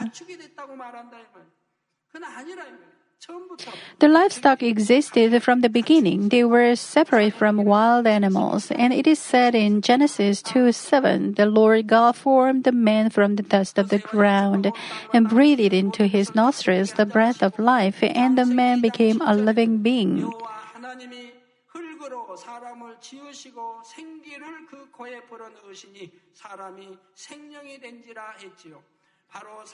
The 3.99 4.07
livestock 4.07 4.63
existed 4.63 5.43
from 5.43 5.59
the 5.61 5.69
beginning. 5.69 6.29
They 6.29 6.45
were 6.45 6.75
separate 6.75 7.33
from 7.33 7.65
wild 7.65 8.07
animals. 8.07 8.71
And 8.71 8.93
it 8.93 9.05
is 9.07 9.19
said 9.19 9.53
in 9.55 9.81
Genesis 9.81 10.41
2 10.41 10.71
7, 10.71 11.33
the 11.33 11.45
Lord 11.45 11.87
God 11.87 12.15
formed 12.15 12.63
the 12.63 12.71
man 12.71 13.09
from 13.09 13.35
the 13.35 13.43
dust 13.43 13.77
of 13.77 13.89
the 13.89 13.99
ground 13.99 14.71
and 15.13 15.27
breathed 15.27 15.73
into 15.73 16.07
his 16.07 16.33
nostrils 16.33 16.93
the 16.93 17.05
breath 17.05 17.43
of 17.43 17.59
life, 17.59 17.99
and 18.01 18.37
the 18.37 18.45
man 18.45 18.79
became 18.79 19.19
a 19.21 19.35
living 19.35 19.79
being. 19.79 20.31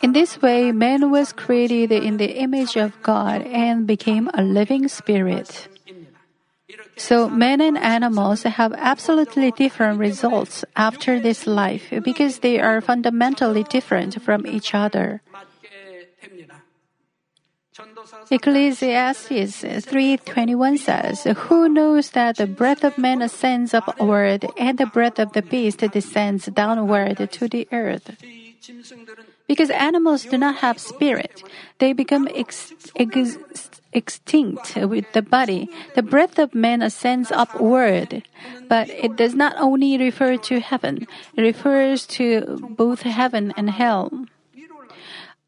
In 0.01 0.13
this 0.13 0.41
way, 0.41 0.71
man 0.71 1.09
was 1.09 1.31
created 1.31 1.91
in 1.91 2.17
the 2.17 2.37
image 2.37 2.75
of 2.75 3.01
God 3.01 3.41
and 3.43 3.87
became 3.87 4.29
a 4.33 4.43
living 4.43 4.87
spirit. 4.87 5.67
So, 6.97 7.29
men 7.29 7.61
and 7.61 7.77
animals 7.77 8.43
have 8.43 8.73
absolutely 8.73 9.51
different 9.51 9.99
results 9.99 10.63
after 10.75 11.19
this 11.19 11.47
life 11.47 11.91
because 12.03 12.39
they 12.39 12.59
are 12.59 12.81
fundamentally 12.81 13.63
different 13.63 14.21
from 14.21 14.45
each 14.45 14.73
other. 14.73 15.21
Ecclesiastes 18.31 19.65
3:21 19.85 20.77
says, 20.77 21.27
"Who 21.47 21.67
knows 21.67 22.11
that 22.11 22.37
the 22.37 22.47
breath 22.47 22.83
of 22.83 22.97
man 22.97 23.21
ascends 23.21 23.73
upward 23.73 24.47
and 24.57 24.77
the 24.77 24.87
breath 24.87 25.19
of 25.19 25.33
the 25.33 25.41
beast 25.41 25.79
descends 25.79 26.45
downward 26.47 27.19
to 27.19 27.47
the 27.47 27.67
earth?" 27.71 28.15
Because 29.47 29.69
animals 29.69 30.25
do 30.25 30.37
not 30.37 30.57
have 30.57 30.79
spirit, 30.79 31.43
they 31.79 31.93
become 31.93 32.27
ex- 32.33 32.73
ex- 32.95 33.37
extinct 33.93 34.75
with 34.75 35.05
the 35.13 35.21
body. 35.21 35.69
The 35.95 36.03
breath 36.03 36.39
of 36.39 36.55
man 36.55 36.81
ascends 36.81 37.31
upward, 37.31 38.23
but 38.67 38.89
it 38.89 39.15
does 39.15 39.35
not 39.35 39.55
only 39.57 39.97
refer 39.97 40.37
to 40.37 40.59
heaven, 40.59 41.07
it 41.35 41.41
refers 41.41 42.05
to 42.17 42.57
both 42.75 43.01
heaven 43.01 43.53
and 43.55 43.69
hell. 43.69 44.25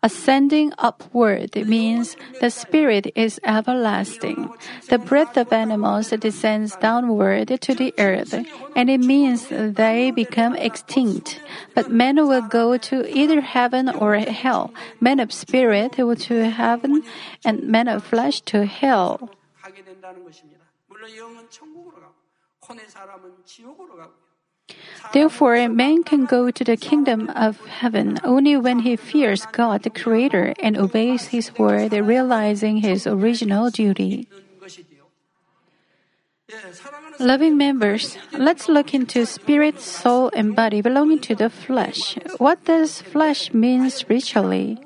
Ascending 0.04 0.74
upward 0.78 1.56
means 1.66 2.16
the 2.40 2.52
spirit 2.52 3.12
is 3.16 3.40
everlasting. 3.44 4.54
The 4.90 5.00
breath 5.00 5.36
of 5.38 5.52
animals 5.52 6.10
descends 6.12 6.76
downward 6.76 7.48
to 7.62 7.74
the 7.74 7.94
earth, 7.98 8.34
and 8.76 8.90
it 8.90 9.00
means 9.00 9.48
they 9.50 10.12
become 10.12 10.56
extinct. 10.56 11.42
But 11.74 11.90
men 11.90 12.16
will 12.28 12.46
go 12.46 12.78
to 12.78 13.10
either 13.10 13.42
heaven 13.42 13.90
or 13.90 14.16
hell. 14.18 14.72
Men 15.02 15.20
of 15.20 15.34
spirit 15.34 15.98
will 15.98 16.16
to 16.30 16.50
heaven, 16.52 17.02
and 17.44 17.64
men 17.64 17.88
of 17.88 18.04
flesh 18.04 18.42
to 18.54 18.66
hell. 18.66 19.32
Therefore, 25.14 25.70
man 25.70 26.04
can 26.04 26.26
go 26.26 26.52
to 26.52 26.64
the 26.64 26.76
kingdom 26.76 27.30
of 27.36 27.64
heaven 27.66 28.20
only 28.24 28.58
when 28.58 28.80
he 28.80 28.96
fears 28.96 29.48
God 29.52 29.84
the 29.84 29.90
Creator 29.90 30.54
and 30.60 30.78
obeys 30.78 31.28
His 31.28 31.58
word, 31.58 31.94
realizing 31.94 32.78
his 32.78 33.08
original 33.08 33.70
duty. 33.70 34.28
Loving 37.20 37.58
members, 37.58 38.18
let's 38.32 38.70
look 38.70 38.94
into 38.94 39.26
spirit, 39.26 39.82
soul, 39.82 40.32
and 40.36 40.56
body 40.56 40.82
belonging 40.82 41.20
to 41.20 41.36
the 41.36 41.50
flesh. 41.50 42.18
What 42.38 42.64
does 42.64 43.02
flesh 43.02 43.54
mean 43.54 43.90
spiritually? 43.90 44.80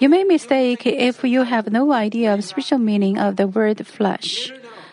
You 0.00 0.08
may 0.08 0.24
mistake 0.24 0.86
if 0.86 1.22
you 1.22 1.42
have 1.44 1.70
no 1.70 1.92
idea 1.92 2.34
of 2.34 2.42
spiritual 2.42 2.78
meaning 2.78 3.18
of 3.18 3.36
the 3.36 3.46
word 3.46 3.86
flesh. 3.86 4.50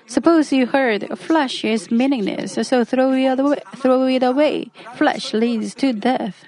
Suppose 0.10 0.52
you 0.52 0.66
heard 0.66 1.08
flesh 1.20 1.64
is 1.64 1.92
meaningless, 1.92 2.58
so 2.68 2.84
throw 2.84 3.14
it 3.14 3.40
away. 3.40 3.62
Throw 3.76 4.08
it 4.08 4.24
away. 4.24 4.72
Flesh 4.96 5.34
leads 5.36 5.76
to 5.76 5.94
death. 5.94 6.46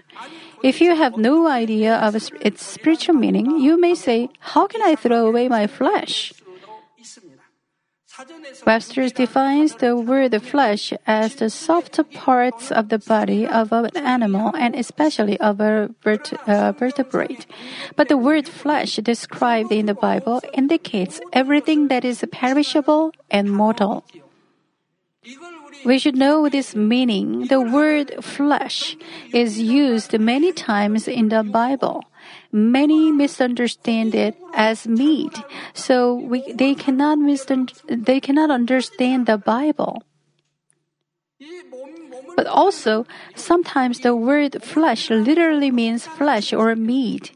If 0.64 0.82
you 0.82 0.96
have 0.96 1.16
no 1.16 1.48
idea 1.48 1.96
of 1.96 2.16
its 2.42 2.66
spiritual 2.66 3.14
meaning, 3.14 3.62
you 3.62 3.80
may 3.80 3.94
say, 3.94 4.30
How 4.40 4.66
can 4.66 4.82
I 4.82 4.96
throw 4.96 5.28
away 5.28 5.48
my 5.48 5.68
flesh? 5.68 6.34
Webster 8.66 9.10
defines 9.10 9.76
the 9.76 9.96
word 9.96 10.40
flesh 10.44 10.94
as 11.08 11.36
the 11.36 11.50
soft 11.50 12.00
parts 12.14 12.72
of 12.72 12.90
the 12.90 13.00
body 13.00 13.48
of 13.48 13.72
an 13.72 13.90
animal 13.96 14.56
and 14.56 14.76
especially 14.76 15.40
of 15.40 15.60
a 15.60 15.90
uh, 16.48 16.72
vertebrate. 16.74 17.46
But 17.96 18.08
the 18.10 18.18
word 18.18 18.48
flesh 18.48 18.96
described 18.98 19.72
in 19.72 19.86
the 19.88 19.94
Bible 19.94 20.42
indicates 20.54 21.20
everything 21.34 21.88
that 21.88 22.06
is 22.06 22.24
perishable 22.32 23.12
and 23.30 23.52
mortal. 23.52 24.06
We 25.86 25.98
should 25.98 26.16
know 26.16 26.50
this 26.50 26.76
meaning. 26.76 27.48
The 27.48 27.62
word 27.62 28.24
flesh 28.24 28.98
is 29.34 29.60
used 29.60 30.18
many 30.20 30.52
times 30.52 31.08
in 31.08 31.30
the 31.30 31.44
Bible 31.44 32.04
many 32.52 33.12
misunderstand 33.12 34.16
it 34.16 34.36
as 34.54 34.88
meat, 34.88 35.42
so 35.74 36.16
we, 36.16 36.52
they 36.54 36.76
cannot 36.76 37.18
misunder, 37.18 37.74
they 37.88 38.20
cannot 38.20 38.52
understand 38.52 39.26
the 39.26 39.38
Bible. 39.38 40.04
But 42.36 42.48
also, 42.48 43.06
sometimes 43.36 44.00
the 44.00 44.16
word 44.16 44.64
flesh 44.64 45.10
literally 45.10 45.72
means 45.72 46.08
flesh 46.08 46.54
or 46.54 46.76
meat. 46.76 47.32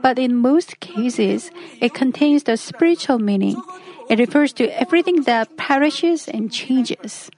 But 0.00 0.18
in 0.18 0.36
most 0.36 0.80
cases, 0.80 1.50
it 1.80 1.92
contains 1.92 2.44
the 2.44 2.56
spiritual 2.56 3.18
meaning. 3.18 3.60
It 4.08 4.18
refers 4.18 4.52
to 4.54 4.68
everything 4.80 5.22
that 5.22 5.56
perishes 5.56 6.28
and 6.28 6.52
changes. 6.52 7.30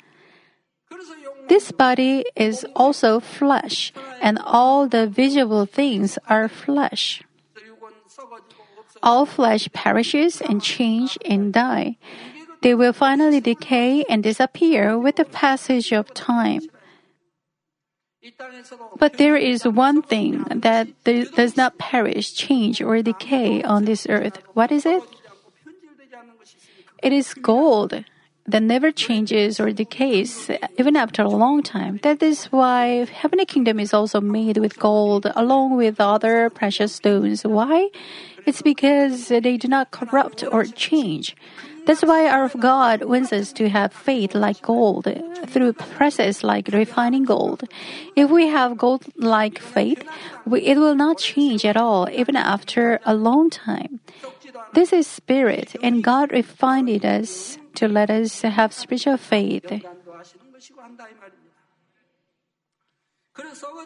This 1.51 1.73
body 1.75 2.23
is 2.37 2.65
also 2.77 3.19
flesh, 3.19 3.93
and 4.23 4.39
all 4.39 4.87
the 4.87 5.11
visible 5.11 5.67
things 5.67 6.15
are 6.31 6.47
flesh. 6.47 7.27
All 9.03 9.27
flesh 9.27 9.67
perishes 9.73 10.41
and 10.41 10.63
change 10.63 11.19
and 11.27 11.53
die. 11.53 11.99
They 12.63 12.77
will 12.79 12.93
finally 12.93 13.41
decay 13.41 14.05
and 14.07 14.23
disappear 14.23 14.97
with 14.97 15.17
the 15.17 15.25
passage 15.25 15.91
of 15.91 16.15
time. 16.15 16.71
But 18.97 19.19
there 19.19 19.35
is 19.35 19.67
one 19.67 20.03
thing 20.03 20.47
that 20.55 20.87
does 21.03 21.57
not 21.57 21.79
perish, 21.79 22.31
change, 22.33 22.81
or 22.81 23.03
decay 23.03 23.61
on 23.65 23.87
this 23.87 24.07
earth. 24.09 24.39
What 24.55 24.71
is 24.71 24.87
it? 24.87 25.03
It 27.03 27.13
is 27.13 27.35
gold 27.35 28.05
that 28.51 28.63
never 28.63 28.91
changes 28.91 29.61
or 29.61 29.71
decays, 29.71 30.51
even 30.79 30.97
after 30.97 31.23
a 31.23 31.29
long 31.29 31.63
time. 31.63 32.01
That 32.03 32.23
is 32.23 32.47
why 32.47 33.07
heavenly 33.07 33.47
kingdom 33.47 33.79
is 33.81 33.95
also 33.95 34.21
made 34.21 34.59
with 34.59 34.79
gold, 34.79 35.31
along 35.35 35.77
with 35.77 36.01
other 36.01 36.51
precious 36.51 36.95
stones. 36.95 37.43
Why? 37.43 37.89
It's 38.47 38.63
because 38.63 39.29
they 39.29 39.57
do 39.57 39.69
not 39.69 39.91
corrupt 39.91 40.45
or 40.51 40.65
change. 40.65 41.37
That's 41.87 42.03
why 42.03 42.29
our 42.29 42.49
God 42.49 43.05
wants 43.05 43.33
us 43.33 43.53
to 43.55 43.69
have 43.69 43.93
faith 43.93 44.35
like 44.35 44.63
gold 44.63 45.09
through 45.47 45.73
process 45.73 46.45
like 46.45 46.69
refining 46.69 47.25
gold. 47.25 47.65
If 48.15 48.31
we 48.31 48.49
have 48.49 48.77
gold 48.77 49.05
like 49.17 49.59
faith, 49.59 50.05
we, 50.47 50.61
it 50.61 50.79
will 50.79 50.95
not 50.95 51.19
change 51.19 51.65
at 51.65 51.77
all 51.77 52.09
even 52.11 52.37
after 52.37 53.01
a 53.05 53.15
long 53.15 53.51
time. 53.51 54.01
This 54.75 54.93
is 54.93 55.07
spirit 55.07 55.75
and 55.83 56.05
God 56.05 56.33
refined 56.33 57.05
us 57.05 57.59
to 57.75 57.89
let 57.89 58.11
us 58.11 58.43
have 58.43 58.73
spiritual 58.73 59.17
faith. 59.17 59.67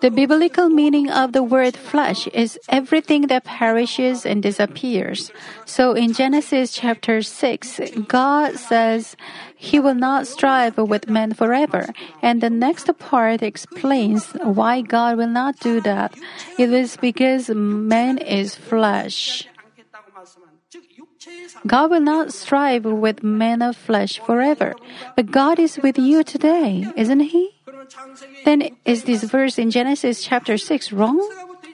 The 0.01 0.11
biblical 0.11 0.69
meaning 0.69 1.11
of 1.11 1.33
the 1.33 1.43
word 1.43 1.77
flesh 1.77 2.27
is 2.29 2.59
everything 2.69 3.29
that 3.29 3.45
perishes 3.45 4.27
and 4.27 4.43
disappears. 4.43 5.31
So 5.65 5.93
in 5.93 6.13
Genesis 6.13 6.73
chapter 6.73 7.23
6, 7.23 7.81
God 8.09 8.57
says 8.59 9.17
he 9.55 9.79
will 9.79 9.95
not 9.95 10.27
strive 10.27 10.77
with 10.79 11.09
man 11.09 11.35
forever. 11.35 11.93
And 12.23 12.41
the 12.41 12.51
next 12.51 12.91
part 12.99 13.43
explains 13.43 14.33
why 14.43 14.81
God 14.81 15.17
will 15.17 15.29
not 15.29 15.61
do 15.61 15.81
that. 15.83 16.15
It 16.59 16.73
is 16.73 16.97
because 16.97 17.49
man 17.51 18.19
is 18.19 18.55
flesh. 18.55 19.47
God 21.67 21.91
will 21.91 22.01
not 22.01 22.33
strive 22.33 22.85
with 22.85 23.23
men 23.23 23.63
of 23.63 23.77
flesh 23.77 24.19
forever. 24.19 24.75
But 25.17 25.31
God 25.31 25.59
is 25.59 25.79
with 25.83 25.99
you 25.99 26.23
today, 26.23 26.87
isn't 26.97 27.21
He? 27.21 27.51
Then 28.45 28.77
is 28.85 29.05
this 29.05 29.25
verse 29.25 29.59
in 29.59 29.71
Genesis 29.71 30.23
chapter 30.23 30.57
6 30.59 30.93
wrong? 30.93 31.21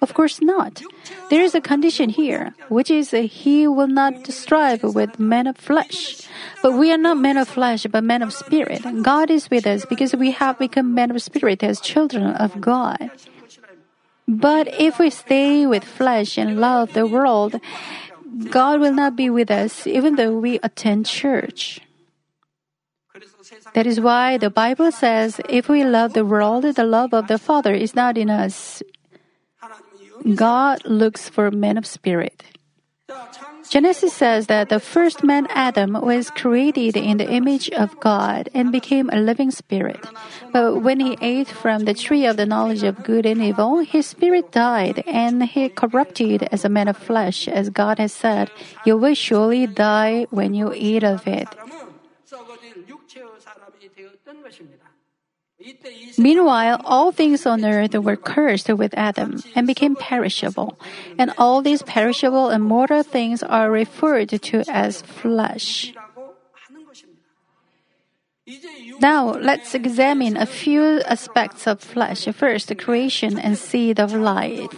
Of 0.02 0.14
course 0.14 0.40
not. 0.40 0.82
There 1.28 1.42
is 1.42 1.54
a 1.54 1.60
condition 1.60 2.08
here, 2.08 2.54
which 2.68 2.90
is 2.90 3.10
that 3.10 3.44
he 3.44 3.68
will 3.68 3.86
not 3.86 4.26
strive 4.32 4.82
with 4.82 5.20
men 5.20 5.46
of 5.46 5.58
flesh. 5.58 6.26
But 6.62 6.72
we 6.72 6.90
are 6.90 6.96
not 6.96 7.18
men 7.18 7.36
of 7.36 7.48
flesh, 7.48 7.86
but 7.90 8.02
men 8.02 8.22
of 8.22 8.32
spirit. 8.32 8.82
God 9.02 9.30
is 9.30 9.50
with 9.50 9.66
us 9.66 9.84
because 9.84 10.16
we 10.16 10.30
have 10.30 10.58
become 10.58 10.94
men 10.94 11.10
of 11.10 11.20
spirit 11.20 11.62
as 11.62 11.80
children 11.80 12.24
of 12.24 12.60
God. 12.60 13.10
But 14.26 14.68
if 14.80 14.98
we 14.98 15.10
stay 15.10 15.66
with 15.66 15.84
flesh 15.84 16.38
and 16.38 16.60
love 16.60 16.94
the 16.94 17.06
world, 17.06 17.60
God 18.50 18.80
will 18.80 18.92
not 18.92 19.16
be 19.16 19.30
with 19.30 19.50
us 19.50 19.86
even 19.86 20.16
though 20.16 20.38
we 20.38 20.60
attend 20.62 21.06
church. 21.06 21.80
That 23.74 23.86
is 23.86 24.00
why 24.00 24.38
the 24.38 24.50
Bible 24.50 24.92
says 24.92 25.40
if 25.48 25.68
we 25.68 25.84
love 25.84 26.12
the 26.12 26.24
world, 26.24 26.64
the 26.64 26.84
love 26.84 27.12
of 27.12 27.26
the 27.26 27.38
Father 27.38 27.74
is 27.74 27.94
not 27.94 28.16
in 28.16 28.30
us. 28.30 28.82
God 30.34 30.84
looks 30.84 31.28
for 31.28 31.50
men 31.50 31.76
of 31.76 31.86
spirit. 31.86 32.44
Genesis 33.70 34.12
says 34.12 34.48
that 34.48 34.68
the 34.68 34.80
first 34.80 35.22
man, 35.22 35.46
Adam, 35.50 35.92
was 35.94 36.28
created 36.30 36.96
in 36.96 37.18
the 37.18 37.30
image 37.30 37.70
of 37.70 37.94
God 38.00 38.50
and 38.52 38.72
became 38.72 39.08
a 39.10 39.20
living 39.20 39.52
spirit. 39.52 40.04
But 40.52 40.82
when 40.82 40.98
he 40.98 41.16
ate 41.22 41.46
from 41.46 41.84
the 41.84 41.94
tree 41.94 42.26
of 42.26 42.36
the 42.36 42.46
knowledge 42.46 42.82
of 42.82 43.04
good 43.04 43.24
and 43.24 43.40
evil, 43.40 43.78
his 43.78 44.06
spirit 44.06 44.50
died 44.50 45.04
and 45.06 45.44
he 45.44 45.68
corrupted 45.68 46.48
as 46.50 46.64
a 46.64 46.68
man 46.68 46.88
of 46.88 46.96
flesh, 46.96 47.46
as 47.46 47.70
God 47.70 48.00
has 48.00 48.12
said, 48.12 48.50
You 48.84 48.98
will 48.98 49.14
surely 49.14 49.68
die 49.68 50.26
when 50.30 50.52
you 50.52 50.74
eat 50.74 51.04
of 51.04 51.28
it. 51.28 51.46
Meanwhile, 56.16 56.80
all 56.84 57.12
things 57.12 57.44
on 57.46 57.64
earth 57.64 57.94
were 57.94 58.16
cursed 58.16 58.68
with 58.68 58.94
Adam 58.96 59.42
and 59.54 59.66
became 59.66 59.94
perishable, 59.94 60.78
and 61.18 61.32
all 61.36 61.60
these 61.62 61.82
perishable 61.82 62.48
and 62.48 62.64
mortal 62.64 63.02
things 63.02 63.42
are 63.42 63.70
referred 63.70 64.30
to 64.30 64.64
as 64.68 65.02
flesh. 65.02 65.92
Now, 69.00 69.32
let's 69.32 69.74
examine 69.74 70.36
a 70.36 70.46
few 70.46 71.00
aspects 71.02 71.66
of 71.66 71.80
flesh. 71.80 72.24
First, 72.34 72.76
creation 72.78 73.38
and 73.38 73.56
seed 73.56 74.00
of 74.00 74.12
life. 74.12 74.74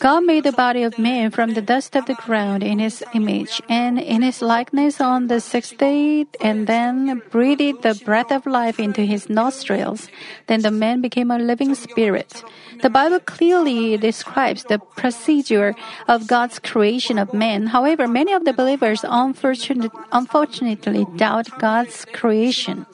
God 0.00 0.24
made 0.24 0.44
the 0.44 0.52
body 0.52 0.82
of 0.82 0.98
man 0.98 1.30
from 1.30 1.54
the 1.54 1.62
dust 1.62 1.94
of 1.94 2.06
the 2.06 2.14
ground 2.14 2.62
in 2.62 2.78
his 2.78 3.04
image 3.14 3.62
and 3.68 3.98
in 3.98 4.22
his 4.22 4.42
likeness 4.42 5.00
on 5.00 5.28
the 5.28 5.40
sixth 5.40 5.78
day, 5.78 6.26
and 6.40 6.66
then 6.66 7.22
breathed 7.30 7.82
the 7.82 7.94
breath 8.04 8.32
of 8.32 8.46
life 8.46 8.80
into 8.80 9.02
his 9.02 9.30
nostrils. 9.30 10.08
Then 10.46 10.62
the 10.62 10.70
man 10.70 11.00
became 11.00 11.30
a 11.30 11.38
living 11.38 11.74
spirit. 11.74 12.42
The 12.82 12.90
Bible 12.90 13.20
clearly 13.20 13.96
describes 13.96 14.64
the 14.64 14.78
procedure 14.78 15.74
of 16.08 16.26
God's 16.26 16.58
creation 16.58 17.18
of 17.18 17.32
man. 17.32 17.68
However, 17.68 18.08
many 18.08 18.32
of 18.32 18.44
the 18.44 18.52
believers 18.52 19.04
unfortunate, 19.04 19.92
unfortunately 20.12 21.06
doubt 21.16 21.46
God's 21.58 22.04
creation. 22.12 22.86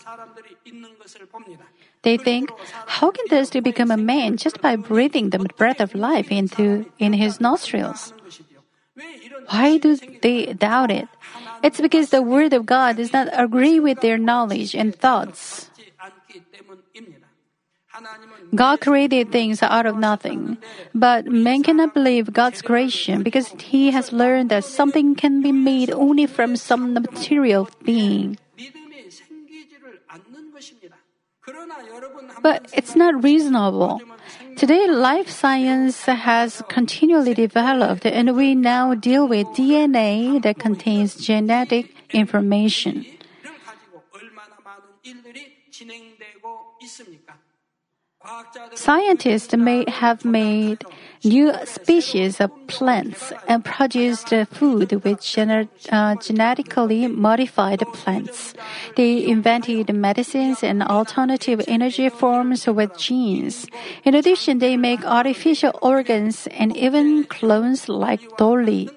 They 2.03 2.17
think, 2.17 2.51
how 2.87 3.11
can 3.11 3.27
thirsty 3.29 3.61
become 3.61 3.91
a 3.91 3.97
man 3.97 4.37
just 4.37 4.61
by 4.61 4.77
breathing 4.77 5.31
the 5.31 5.39
breath 5.39 5.81
of 5.81 5.95
life 5.95 6.31
into 6.31 6.87
in 6.99 7.13
his 7.13 7.41
nostrils? 7.41 8.13
Why 9.49 9.79
do 9.79 9.97
they 9.97 10.53
doubt 10.53 10.91
it? 10.91 11.09
It's 11.63 11.81
because 11.81 12.11
the 12.11 12.23
word 12.23 12.53
of 12.53 12.67
God 12.67 12.97
does 12.97 13.13
not 13.13 13.29
agree 13.33 13.79
with 13.79 14.01
their 14.01 14.19
knowledge 14.19 14.75
and 14.75 14.95
thoughts. 14.95 15.71
God 18.55 18.81
created 18.81 19.31
things 19.31 19.63
out 19.63 19.87
of 19.87 19.97
nothing, 19.97 20.59
but 20.95 21.27
man 21.27 21.63
cannot 21.63 21.95
believe 21.95 22.33
God's 22.33 22.63
creation 22.63 23.23
because 23.23 23.55
he 23.59 23.91
has 23.93 24.13
learned 24.13 24.51
that 24.51 24.65
something 24.65 25.15
can 25.15 25.43
be 25.43 25.53
made 25.53 25.91
only 25.91 26.27
from 26.27 26.57
some 26.57 26.95
material 26.95 27.69
being. 27.85 28.39
But 32.43 32.71
it's 32.73 32.97
not 32.97 33.23
reasonable. 33.23 34.01
Today, 34.57 34.87
life 34.87 35.31
science 35.31 36.05
has 36.05 36.63
continually 36.69 37.35
developed, 37.35 38.05
and 38.05 38.37
we 38.37 38.55
now 38.55 38.95
deal 38.95 39.27
with 39.27 39.47
DNA 39.49 40.43
that 40.43 40.59
contains 40.59 41.15
genetic 41.15 41.95
information. 42.11 43.07
Scientists 48.75 49.55
may 49.57 49.85
have 49.89 50.25
made 50.25 50.85
new 51.25 51.53
species 51.65 52.41
of 52.41 52.51
plants 52.67 53.33
and 53.49 53.65
produced 53.65 54.33
food 54.51 54.93
with 55.05 55.19
gener- 55.21 55.69
uh, 55.91 56.15
genetically 56.17 57.07
modified 57.07 57.81
plants. 57.93 58.55
They 58.97 59.25
invented 59.27 59.95
medicines 59.95 60.63
and 60.63 60.83
alternative 60.83 61.63
energy 61.69 62.09
forms 62.09 62.67
with 62.67 62.97
genes. 62.99 63.67
In 64.05 64.15
addition, 64.15 64.59
they 64.59 64.77
make 64.77 65.05
artificial 65.05 65.79
organs 65.83 66.49
and 66.49 66.77
even 66.77 67.25
clones 67.25 67.89
like 67.89 68.21
Dolly. 68.37 68.91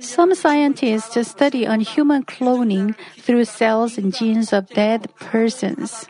Some 0.00 0.34
scientists 0.34 1.28
study 1.28 1.66
on 1.66 1.80
human 1.80 2.22
cloning 2.24 2.94
through 3.18 3.46
cells 3.46 3.98
and 3.98 4.14
genes 4.14 4.52
of 4.52 4.68
dead 4.68 5.12
persons. 5.16 6.06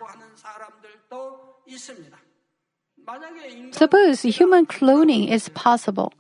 Suppose 3.73 4.23
human 4.23 4.67
cloning 4.67 5.29
is 5.29 5.49
possible, 5.51 6.13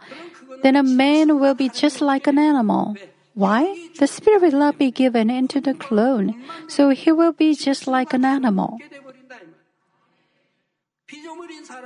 then 0.62 0.76
a 0.76 0.82
man 0.82 1.38
will 1.38 1.54
be 1.54 1.68
just 1.68 2.00
like 2.00 2.26
an 2.26 2.38
animal. 2.38 2.96
Why? 3.34 3.88
The 3.98 4.06
spirit 4.06 4.42
will 4.42 4.58
not 4.58 4.78
be 4.78 4.90
given 4.90 5.30
into 5.30 5.60
the 5.60 5.74
clone, 5.74 6.34
so 6.68 6.90
he 6.90 7.12
will 7.12 7.32
be 7.32 7.54
just 7.54 7.86
like 7.86 8.12
an 8.12 8.24
animal. 8.24 8.78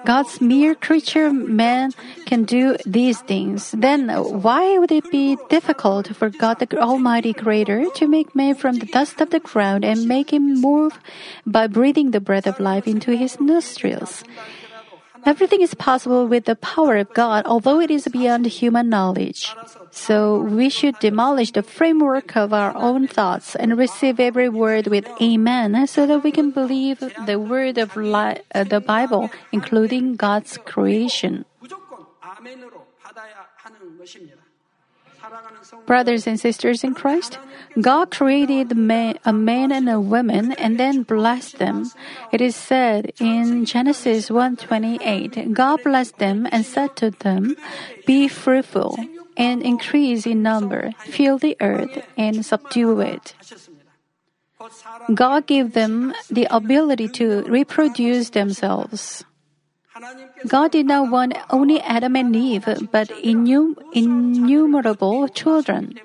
God's 0.04 0.40
mere 0.40 0.74
creature 0.74 1.32
man 1.32 1.92
can 2.26 2.44
do 2.44 2.76
these 2.86 3.20
things. 3.22 3.72
Then 3.72 4.08
why 4.08 4.78
would 4.78 4.92
it 4.92 5.10
be 5.10 5.36
difficult 5.48 6.14
for 6.14 6.30
God 6.30 6.58
the 6.58 6.68
Almighty 6.78 7.32
Creator 7.32 7.86
to 7.94 8.06
make 8.06 8.34
man 8.34 8.54
from 8.54 8.76
the 8.76 8.86
dust 8.86 9.20
of 9.20 9.30
the 9.30 9.40
ground 9.40 9.84
and 9.84 10.06
make 10.06 10.32
him 10.32 10.60
move 10.60 10.98
by 11.46 11.66
breathing 11.66 12.10
the 12.10 12.20
breath 12.20 12.46
of 12.46 12.60
life 12.60 12.86
into 12.86 13.16
his 13.16 13.40
nostrils? 13.40 14.22
Everything 15.26 15.60
is 15.60 15.74
possible 15.74 16.28
with 16.28 16.44
the 16.44 16.54
power 16.54 16.96
of 16.96 17.12
God, 17.12 17.44
although 17.46 17.80
it 17.80 17.90
is 17.90 18.06
beyond 18.06 18.46
human 18.46 18.88
knowledge. 18.88 19.50
So 19.90 20.38
we 20.38 20.70
should 20.70 20.96
demolish 21.00 21.50
the 21.50 21.64
framework 21.64 22.36
of 22.36 22.52
our 22.52 22.70
own 22.76 23.08
thoughts 23.08 23.56
and 23.56 23.76
receive 23.76 24.20
every 24.20 24.48
word 24.48 24.86
with 24.86 25.04
Amen, 25.20 25.86
so 25.88 26.06
that 26.06 26.22
we 26.22 26.30
can 26.30 26.52
believe 26.52 27.02
the 27.26 27.40
word 27.40 27.76
of 27.76 27.96
li- 27.96 28.38
uh, 28.54 28.62
the 28.62 28.80
Bible, 28.80 29.28
including 29.50 30.14
God's 30.14 30.58
creation. 30.64 31.44
Brothers 35.86 36.26
and 36.26 36.38
sisters 36.40 36.82
in 36.82 36.94
Christ, 36.94 37.38
God 37.80 38.10
created 38.10 38.72
a 38.72 39.32
man 39.32 39.72
and 39.72 39.88
a 39.88 40.00
woman 40.00 40.52
and 40.52 40.78
then 40.78 41.02
blessed 41.02 41.58
them. 41.58 41.90
It 42.32 42.40
is 42.40 42.56
said 42.56 43.12
in 43.20 43.64
Genesis 43.64 44.30
1:28, 44.30 45.52
God 45.52 45.82
blessed 45.82 46.18
them 46.18 46.48
and 46.50 46.64
said 46.64 46.96
to 46.96 47.10
them, 47.10 47.56
"Be 48.06 48.28
fruitful 48.28 48.98
and 49.36 49.62
increase 49.62 50.26
in 50.26 50.42
number, 50.42 50.92
fill 51.04 51.38
the 51.38 51.56
earth 51.60 52.02
and 52.16 52.44
subdue 52.44 53.00
it." 53.00 53.34
God 55.12 55.46
gave 55.46 55.76
them 55.76 56.14
the 56.30 56.48
ability 56.50 57.08
to 57.20 57.44
reproduce 57.44 58.30
themselves. 58.30 59.22
God 60.46 60.72
did 60.72 60.86
not 60.86 61.10
want 61.10 61.34
only 61.50 61.80
Adam 61.80 62.16
and 62.16 62.36
Eve, 62.36 62.68
but 62.92 63.08
innum- 63.24 63.76
innumerable 63.92 65.28
children. 65.28 65.98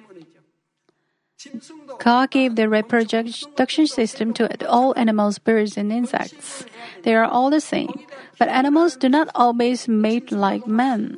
God 2.00 2.32
gave 2.32 2.56
the 2.56 2.70
reproduction 2.70 3.88
system 3.88 4.34
to 4.34 4.46
all 4.68 4.94
animals, 4.96 5.40
birds, 5.40 5.78
and 5.78 5.92
insects. 5.92 6.66
They 7.04 7.16
are 7.16 7.26
all 7.26 7.50
the 7.50 7.62
same, 7.62 8.06
but 8.38 8.48
animals 8.48 8.96
do 8.96 9.10
not 9.10 9.30
always 9.36 9.88
mate 9.88 10.32
like 10.32 10.68
men. 10.68 11.18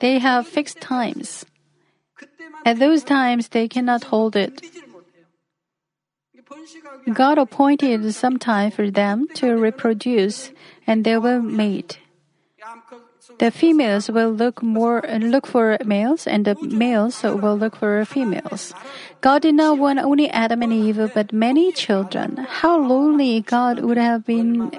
They 0.00 0.18
have 0.18 0.46
fixed 0.46 0.80
times. 0.80 1.46
At 2.64 2.78
those 2.78 3.02
times, 3.04 3.48
they 3.48 3.68
cannot 3.68 4.04
hold 4.04 4.36
it. 4.36 4.62
God 7.12 7.38
appointed 7.38 8.14
some 8.14 8.38
time 8.38 8.70
for 8.70 8.90
them 8.90 9.28
to 9.34 9.56
reproduce, 9.56 10.50
and 10.86 11.04
they. 11.04 11.98
암컷 12.62 13.00
The 13.38 13.50
females 13.50 14.10
will 14.10 14.30
look 14.30 14.62
more 14.62 14.98
look 15.30 15.46
for 15.46 15.78
males, 15.84 16.26
and 16.26 16.44
the 16.44 16.56
males 16.62 17.22
will 17.22 17.56
look 17.56 17.76
for 17.76 18.04
females. 18.04 18.74
God 19.20 19.42
did 19.42 19.54
not 19.54 19.78
want 19.78 19.98
only 20.00 20.28
Adam 20.30 20.62
and 20.62 20.72
Eve, 20.72 21.10
but 21.14 21.32
many 21.32 21.72
children. 21.72 22.46
How 22.60 22.78
lonely 22.78 23.40
God 23.40 23.80
would 23.80 23.96
have 23.96 24.24
been 24.24 24.70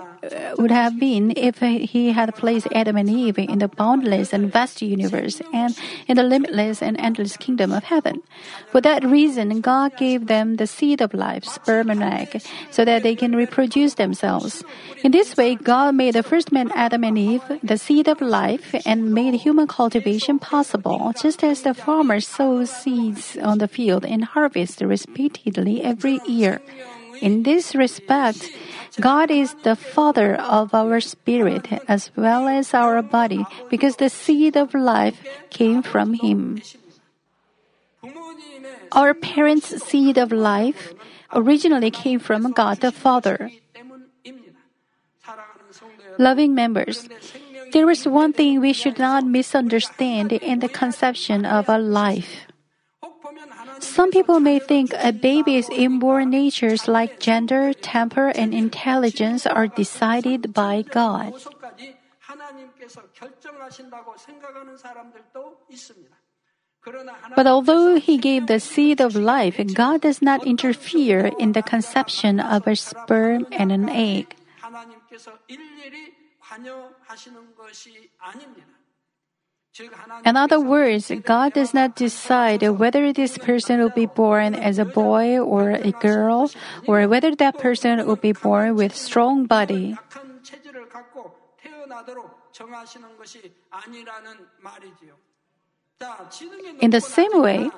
would 0.57 0.71
have 0.71 0.99
been 0.99 1.33
if 1.35 1.59
he 1.59 2.11
had 2.11 2.35
placed 2.35 2.67
Adam 2.73 2.97
and 2.97 3.09
Eve 3.09 3.37
in 3.37 3.59
the 3.59 3.67
boundless 3.67 4.33
and 4.33 4.51
vast 4.51 4.81
universe 4.81 5.41
and 5.53 5.77
in 6.07 6.17
the 6.17 6.23
limitless 6.23 6.81
and 6.81 6.99
endless 6.99 7.37
kingdom 7.37 7.71
of 7.71 7.83
heaven. 7.83 8.21
For 8.71 8.81
that 8.81 9.03
reason, 9.03 9.61
God 9.61 9.97
gave 9.97 10.27
them 10.27 10.55
the 10.55 10.67
seed 10.67 11.01
of 11.01 11.13
life, 11.13 11.43
sperm 11.43 11.89
and 11.89 12.03
egg, 12.03 12.41
so 12.71 12.85
that 12.85 13.03
they 13.03 13.15
can 13.15 13.35
reproduce 13.35 13.95
themselves. 13.95 14.63
In 15.03 15.11
this 15.11 15.35
way, 15.35 15.55
God 15.55 15.95
made 15.95 16.15
the 16.15 16.23
first 16.23 16.51
man 16.51 16.71
Adam 16.75 17.03
and 17.03 17.17
Eve 17.17 17.43
the 17.61 17.77
seed 17.77 18.07
of 18.07 18.21
life 18.21 18.75
and 18.85 19.13
made 19.13 19.33
human 19.35 19.67
cultivation 19.67 20.39
possible, 20.39 21.13
just 21.21 21.43
as 21.43 21.61
the 21.61 21.73
farmer 21.73 22.19
sows 22.19 22.69
seeds 22.69 23.37
on 23.37 23.57
the 23.57 23.67
field 23.67 24.05
and 24.05 24.23
harvests 24.23 24.81
repeatedly 24.81 25.83
every 25.83 26.19
year. 26.25 26.61
In 27.23 27.47
this 27.47 27.71
respect, 27.73 28.51
God 28.99 29.31
is 29.31 29.55
the 29.63 29.79
father 29.79 30.35
of 30.35 30.75
our 30.75 30.99
spirit 30.99 31.71
as 31.87 32.11
well 32.19 32.51
as 32.51 32.75
our 32.75 33.01
body 33.01 33.47
because 33.71 33.95
the 33.95 34.11
seed 34.11 34.59
of 34.59 34.75
life 34.75 35.23
came 35.49 35.81
from 35.81 36.19
him. 36.19 36.59
Our 38.91 39.15
parents' 39.15 39.71
seed 39.87 40.19
of 40.19 40.35
life 40.35 40.91
originally 41.31 41.91
came 41.95 42.19
from 42.19 42.51
God 42.51 42.83
the 42.83 42.91
Father. 42.91 43.49
Loving 46.19 46.53
members, 46.53 47.07
there 47.71 47.89
is 47.89 48.03
one 48.05 48.33
thing 48.33 48.59
we 48.59 48.73
should 48.73 48.99
not 48.99 49.23
misunderstand 49.25 50.33
in 50.33 50.59
the 50.59 50.67
conception 50.67 51.45
of 51.47 51.69
a 51.69 51.79
life. 51.79 52.51
Some 53.93 54.09
people 54.09 54.39
may 54.39 54.57
think 54.57 54.89
a 54.97 55.13
baby's 55.13 55.69
inborn 55.69 56.31
natures 56.33 56.87
like 56.87 57.21
gender, 57.21 57.77
temper, 57.77 58.33
and 58.33 58.49
intelligence 58.49 59.45
are 59.45 59.69
decided 59.69 60.49
by 60.49 60.81
God. 60.81 61.37
But 67.35 67.45
although 67.45 67.95
He 68.01 68.17
gave 68.17 68.47
the 68.47 68.59
seed 68.59 68.99
of 68.99 69.13
life, 69.13 69.61
God 69.75 70.01
does 70.01 70.25
not 70.25 70.41
interfere 70.41 71.29
in 71.37 71.53
the 71.53 71.61
conception 71.61 72.39
of 72.39 72.65
a 72.65 72.75
sperm 72.75 73.45
and 73.53 73.71
an 73.71 73.89
egg. 73.89 74.33
In 80.25 80.37
other 80.37 80.59
words, 80.59 81.11
God 81.25 81.53
does 81.53 81.73
not 81.73 81.95
decide 81.95 82.61
whether 82.61 83.11
this 83.11 83.37
person 83.37 83.79
will 83.79 83.89
be 83.89 84.05
born 84.05 84.53
as 84.53 84.77
a 84.77 84.85
boy 84.85 85.39
or 85.39 85.71
a 85.71 85.91
girl, 85.91 86.51
or 86.85 87.07
whether 87.07 87.35
that 87.35 87.57
person 87.57 88.05
will 88.05 88.17
be 88.17 88.33
born 88.33 88.75
with 88.75 88.95
strong 88.95 89.45
body. 89.45 89.97
In 96.81 96.91
the 96.91 97.01
same 97.01 97.41
way, 97.41 97.71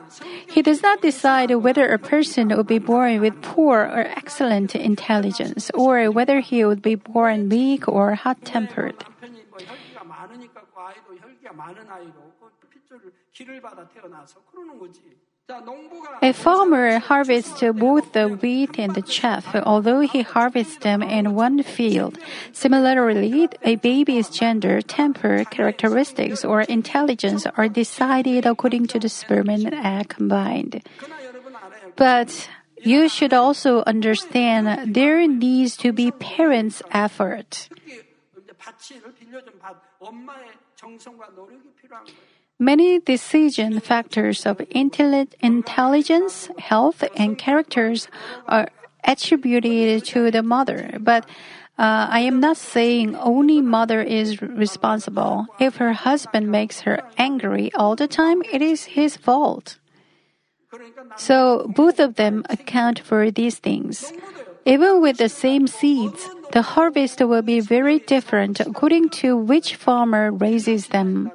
he 0.49 0.61
does 0.61 0.81
not 0.81 1.01
decide 1.01 1.51
whether 1.55 1.87
a 1.87 1.99
person 1.99 2.49
will 2.49 2.63
be 2.63 2.79
born 2.79 3.21
with 3.21 3.41
poor 3.41 3.79
or 3.79 4.03
excellent 4.17 4.75
intelligence, 4.75 5.71
or 5.73 6.11
whether 6.11 6.39
he 6.39 6.65
would 6.65 6.81
be 6.81 6.95
born 6.95 7.47
meek 7.47 7.87
or 7.87 8.15
hot 8.15 8.43
tempered. 8.43 9.05
아이도 10.74 11.16
혈기가 11.16 11.52
많은 11.52 11.88
아이로 11.88 12.32
그 12.60 12.68
핏줄을 12.68 13.12
기를 13.32 13.60
받아 13.60 13.86
태어나서 13.88 14.40
그러는 14.50 14.78
거지. 14.78 15.00
자, 15.46 15.58
농부가 15.60 16.20
A 16.22 16.30
farmer 16.30 16.98
harvests 16.98 17.60
both 17.72 18.12
the 18.12 18.38
wheat 18.38 18.78
and 18.78 18.94
the 18.94 19.02
chaff, 19.02 19.54
although 19.66 20.00
he 20.00 20.22
harvests 20.22 20.78
them 20.78 21.02
in 21.02 21.34
one 21.34 21.62
field. 21.62 22.18
Similarly, 22.52 23.48
a 23.64 23.74
baby's 23.76 24.30
gender, 24.30 24.80
temper, 24.80 25.44
characteristics, 25.44 26.44
or 26.44 26.62
intelligence 26.62 27.46
are 27.56 27.68
decided 27.68 28.46
according 28.46 28.86
to 28.88 29.00
the 29.00 29.08
sperm 29.08 29.48
and 29.50 29.74
egg 29.74 30.08
combined. 30.08 30.82
그러나 30.98 31.24
여러분 31.24 31.54
알아요. 31.56 31.94
But 31.96 32.48
you 32.84 33.08
should 33.08 33.34
also 33.34 33.82
understand 33.86 34.94
there 34.94 35.26
needs 35.26 35.76
to 35.78 35.92
be 35.92 36.12
parents' 36.12 36.80
effort. 36.92 37.68
Many 42.59 42.99
decision 42.99 43.79
factors 43.79 44.45
of 44.45 44.61
intelligence, 44.71 46.49
health, 46.57 47.03
and 47.15 47.37
characters 47.37 48.07
are 48.47 48.69
attributed 49.03 50.05
to 50.05 50.31
the 50.31 50.41
mother, 50.41 50.97
but 50.99 51.25
uh, 51.77 52.07
I 52.09 52.21
am 52.21 52.39
not 52.39 52.55
saying 52.55 53.15
only 53.17 53.59
mother 53.59 54.01
is 54.01 54.41
responsible. 54.41 55.47
If 55.59 55.75
her 55.77 55.91
husband 55.91 56.49
makes 56.49 56.81
her 56.81 57.03
angry 57.17 57.73
all 57.73 57.97
the 57.97 58.07
time, 58.07 58.41
it 58.51 58.61
is 58.61 58.95
his 58.95 59.17
fault. 59.17 59.77
So 61.17 61.71
both 61.75 61.99
of 61.99 62.15
them 62.15 62.45
account 62.49 62.99
for 62.99 63.29
these 63.31 63.59
things. 63.59 64.13
Even 64.65 65.01
with 65.01 65.17
the 65.17 65.29
same 65.29 65.67
seeds, 65.67 66.29
the 66.55 66.61
harvest 66.61 67.19
will 67.19 67.41
be 67.41 67.59
very 67.59 67.99
different 67.99 68.61
according 68.61 69.09
to 69.19 69.35
which 69.35 69.75
farmer 69.75 70.31
raises 70.31 70.87
them. 70.87 71.29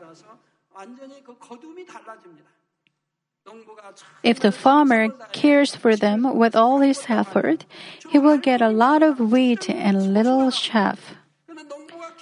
If 4.23 4.41
the 4.41 4.51
farmer 4.51 5.13
cares 5.33 5.77
for 5.77 5.95
them 5.95 6.25
with 6.25 6.57
all 6.57 6.81
his 6.81 7.05
effort, 7.11 7.67
he 8.09 8.19
will 8.19 8.39
get 8.39 8.63
a 8.63 8.73
lot 8.73 9.03
of 9.03 9.21
wheat 9.21 9.69
and 9.69 10.15
little 10.15 10.51
chaff. 10.51 11.13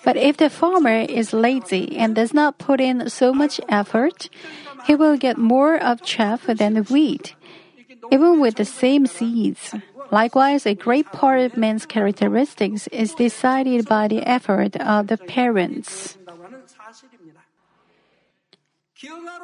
But 0.03 0.17
if 0.17 0.37
the 0.37 0.51
farmer 0.51 1.07
is 1.07 1.33
lazy 1.33 1.95
and 1.97 2.17
does 2.17 2.35
not 2.35 2.59
put 2.59 2.81
in 2.81 3.09
so 3.11 3.33
much 3.33 3.61
effort, 3.69 4.29
he 4.87 4.97
will 4.97 5.17
get 5.17 5.39
more 5.39 5.79
of 5.79 6.03
chaff 6.03 6.47
than 6.47 6.83
wheat, 6.91 7.37
even 8.11 8.41
with 8.41 8.57
the 8.57 8.65
same 8.65 9.07
seeds. 9.07 9.71
Likewise, 10.11 10.65
a 10.67 10.75
great 10.75 11.07
part 11.13 11.41
of 11.41 11.57
man's 11.57 11.85
characteristics 11.85 12.87
is 12.89 13.15
decided 13.15 13.87
by 13.87 14.09
the 14.09 14.23
effort 14.23 14.77
of 14.77 15.09
the 15.09 15.19
parents. 15.19 16.17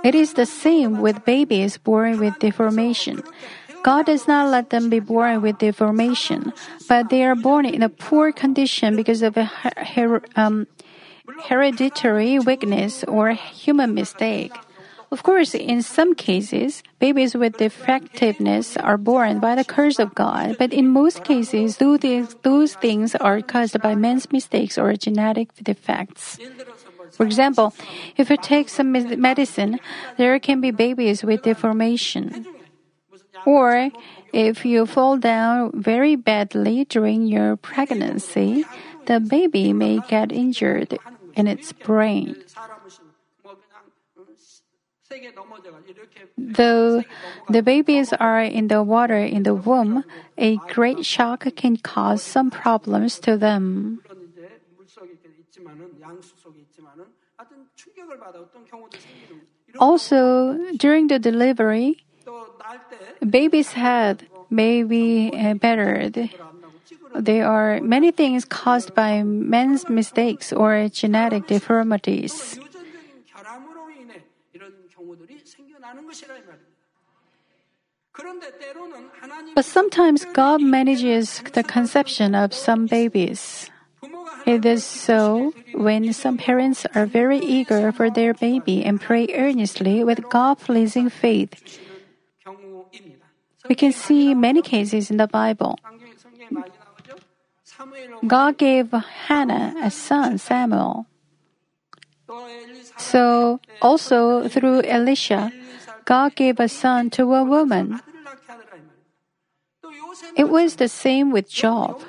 It 0.02 0.14
is 0.14 0.34
the 0.34 0.46
same 0.46 1.00
with 1.00 1.24
babies 1.24 1.78
born 1.78 2.18
with 2.18 2.38
deformation. 2.38 3.22
God 3.84 4.06
does 4.06 4.26
not 4.26 4.48
let 4.50 4.70
them 4.70 4.88
be 4.88 4.98
born 4.98 5.42
with 5.42 5.58
deformation, 5.58 6.52
but 6.88 7.10
they 7.10 7.22
are 7.22 7.36
born 7.36 7.66
in 7.66 7.82
a 7.82 7.90
poor 7.90 8.32
condition 8.32 8.96
because 8.96 9.20
of 9.20 9.36
a 9.36 9.44
her- 9.44 9.84
her- 9.94 10.22
um, 10.36 10.66
hereditary 11.48 12.38
weakness 12.38 13.04
or 13.04 13.32
human 13.32 13.92
mistake. 13.94 14.52
Of 15.14 15.22
course, 15.22 15.54
in 15.54 15.78
some 15.86 16.18
cases, 16.18 16.82
babies 16.98 17.38
with 17.38 17.62
defectiveness 17.62 18.74
are 18.76 18.98
born 18.98 19.38
by 19.38 19.54
the 19.54 19.62
curse 19.62 20.02
of 20.02 20.10
God, 20.10 20.58
but 20.58 20.74
in 20.74 20.90
most 20.90 21.22
cases, 21.22 21.78
those 21.78 22.74
things 22.82 23.14
are 23.22 23.38
caused 23.38 23.78
by 23.78 23.94
man's 23.94 24.26
mistakes 24.34 24.74
or 24.74 24.90
genetic 24.98 25.54
defects. 25.62 26.42
For 27.14 27.22
example, 27.22 27.78
if 28.18 28.26
you 28.26 28.36
take 28.36 28.66
some 28.68 28.90
medicine, 28.90 29.78
there 30.18 30.34
can 30.42 30.58
be 30.60 30.74
babies 30.74 31.22
with 31.22 31.46
deformation. 31.46 32.42
Or 33.46 33.94
if 34.34 34.66
you 34.66 34.84
fall 34.84 35.16
down 35.16 35.70
very 35.78 36.18
badly 36.18 36.90
during 36.90 37.30
your 37.30 37.54
pregnancy, 37.54 38.66
the 39.06 39.20
baby 39.20 39.70
may 39.72 40.02
get 40.10 40.32
injured 40.34 40.98
in 41.38 41.46
its 41.46 41.70
brain. 41.70 42.34
Though 46.36 47.02
the 47.48 47.62
babies 47.62 48.12
are 48.12 48.42
in 48.42 48.68
the 48.68 48.82
water 48.82 49.18
in 49.18 49.42
the 49.42 49.54
womb, 49.54 50.04
a 50.36 50.56
great 50.72 51.04
shock 51.04 51.46
can 51.56 51.76
cause 51.76 52.22
some 52.22 52.50
problems 52.50 53.18
to 53.20 53.36
them. 53.36 54.00
Also, 59.78 60.58
during 60.76 61.08
the 61.08 61.18
delivery, 61.18 62.04
baby's 63.28 63.72
head 63.72 64.26
may 64.50 64.82
be 64.82 65.32
eh, 65.34 65.54
battered. 65.54 66.30
There 67.14 67.46
are 67.46 67.80
many 67.80 68.10
things 68.10 68.44
caused 68.44 68.94
by 68.94 69.22
men's 69.22 69.88
mistakes 69.88 70.52
or 70.52 70.88
genetic 70.88 71.46
deformities. 71.46 72.58
But 79.54 79.64
sometimes 79.64 80.24
God 80.32 80.62
manages 80.62 81.42
the 81.52 81.62
conception 81.62 82.34
of 82.34 82.54
some 82.54 82.86
babies. 82.86 83.70
It 84.46 84.64
is 84.64 84.84
so 84.84 85.54
when 85.72 86.12
some 86.12 86.36
parents 86.36 86.86
are 86.94 87.06
very 87.06 87.38
eager 87.38 87.90
for 87.92 88.10
their 88.10 88.34
baby 88.34 88.84
and 88.84 89.00
pray 89.00 89.26
earnestly 89.34 90.04
with 90.04 90.28
God 90.28 90.58
pleasing 90.58 91.08
faith. 91.08 91.80
We 93.68 93.74
can 93.74 93.92
see 93.92 94.34
many 94.34 94.60
cases 94.62 95.10
in 95.10 95.16
the 95.16 95.26
Bible. 95.26 95.78
God 98.26 98.58
gave 98.58 98.92
Hannah 98.92 99.74
a 99.82 99.90
son, 99.90 100.38
Samuel. 100.38 101.06
So, 102.98 103.60
also 103.80 104.48
through 104.48 104.82
Elisha, 104.82 105.50
God 106.04 106.34
gave 106.34 106.60
a 106.60 106.68
son 106.68 107.10
to 107.10 107.34
a 107.34 107.44
woman. 107.44 108.00
It 110.36 110.48
was 110.48 110.76
the 110.76 110.88
same 110.88 111.32
with 111.32 111.50
Job. 111.50 112.02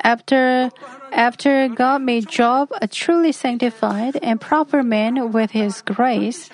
After, 0.00 0.70
after 1.12 1.68
God 1.68 2.02
made 2.02 2.28
Job 2.28 2.70
a 2.80 2.88
truly 2.88 3.32
sanctified 3.32 4.18
and 4.22 4.40
proper 4.40 4.82
man 4.82 5.32
with 5.32 5.50
his 5.50 5.82
grace, 5.82 6.48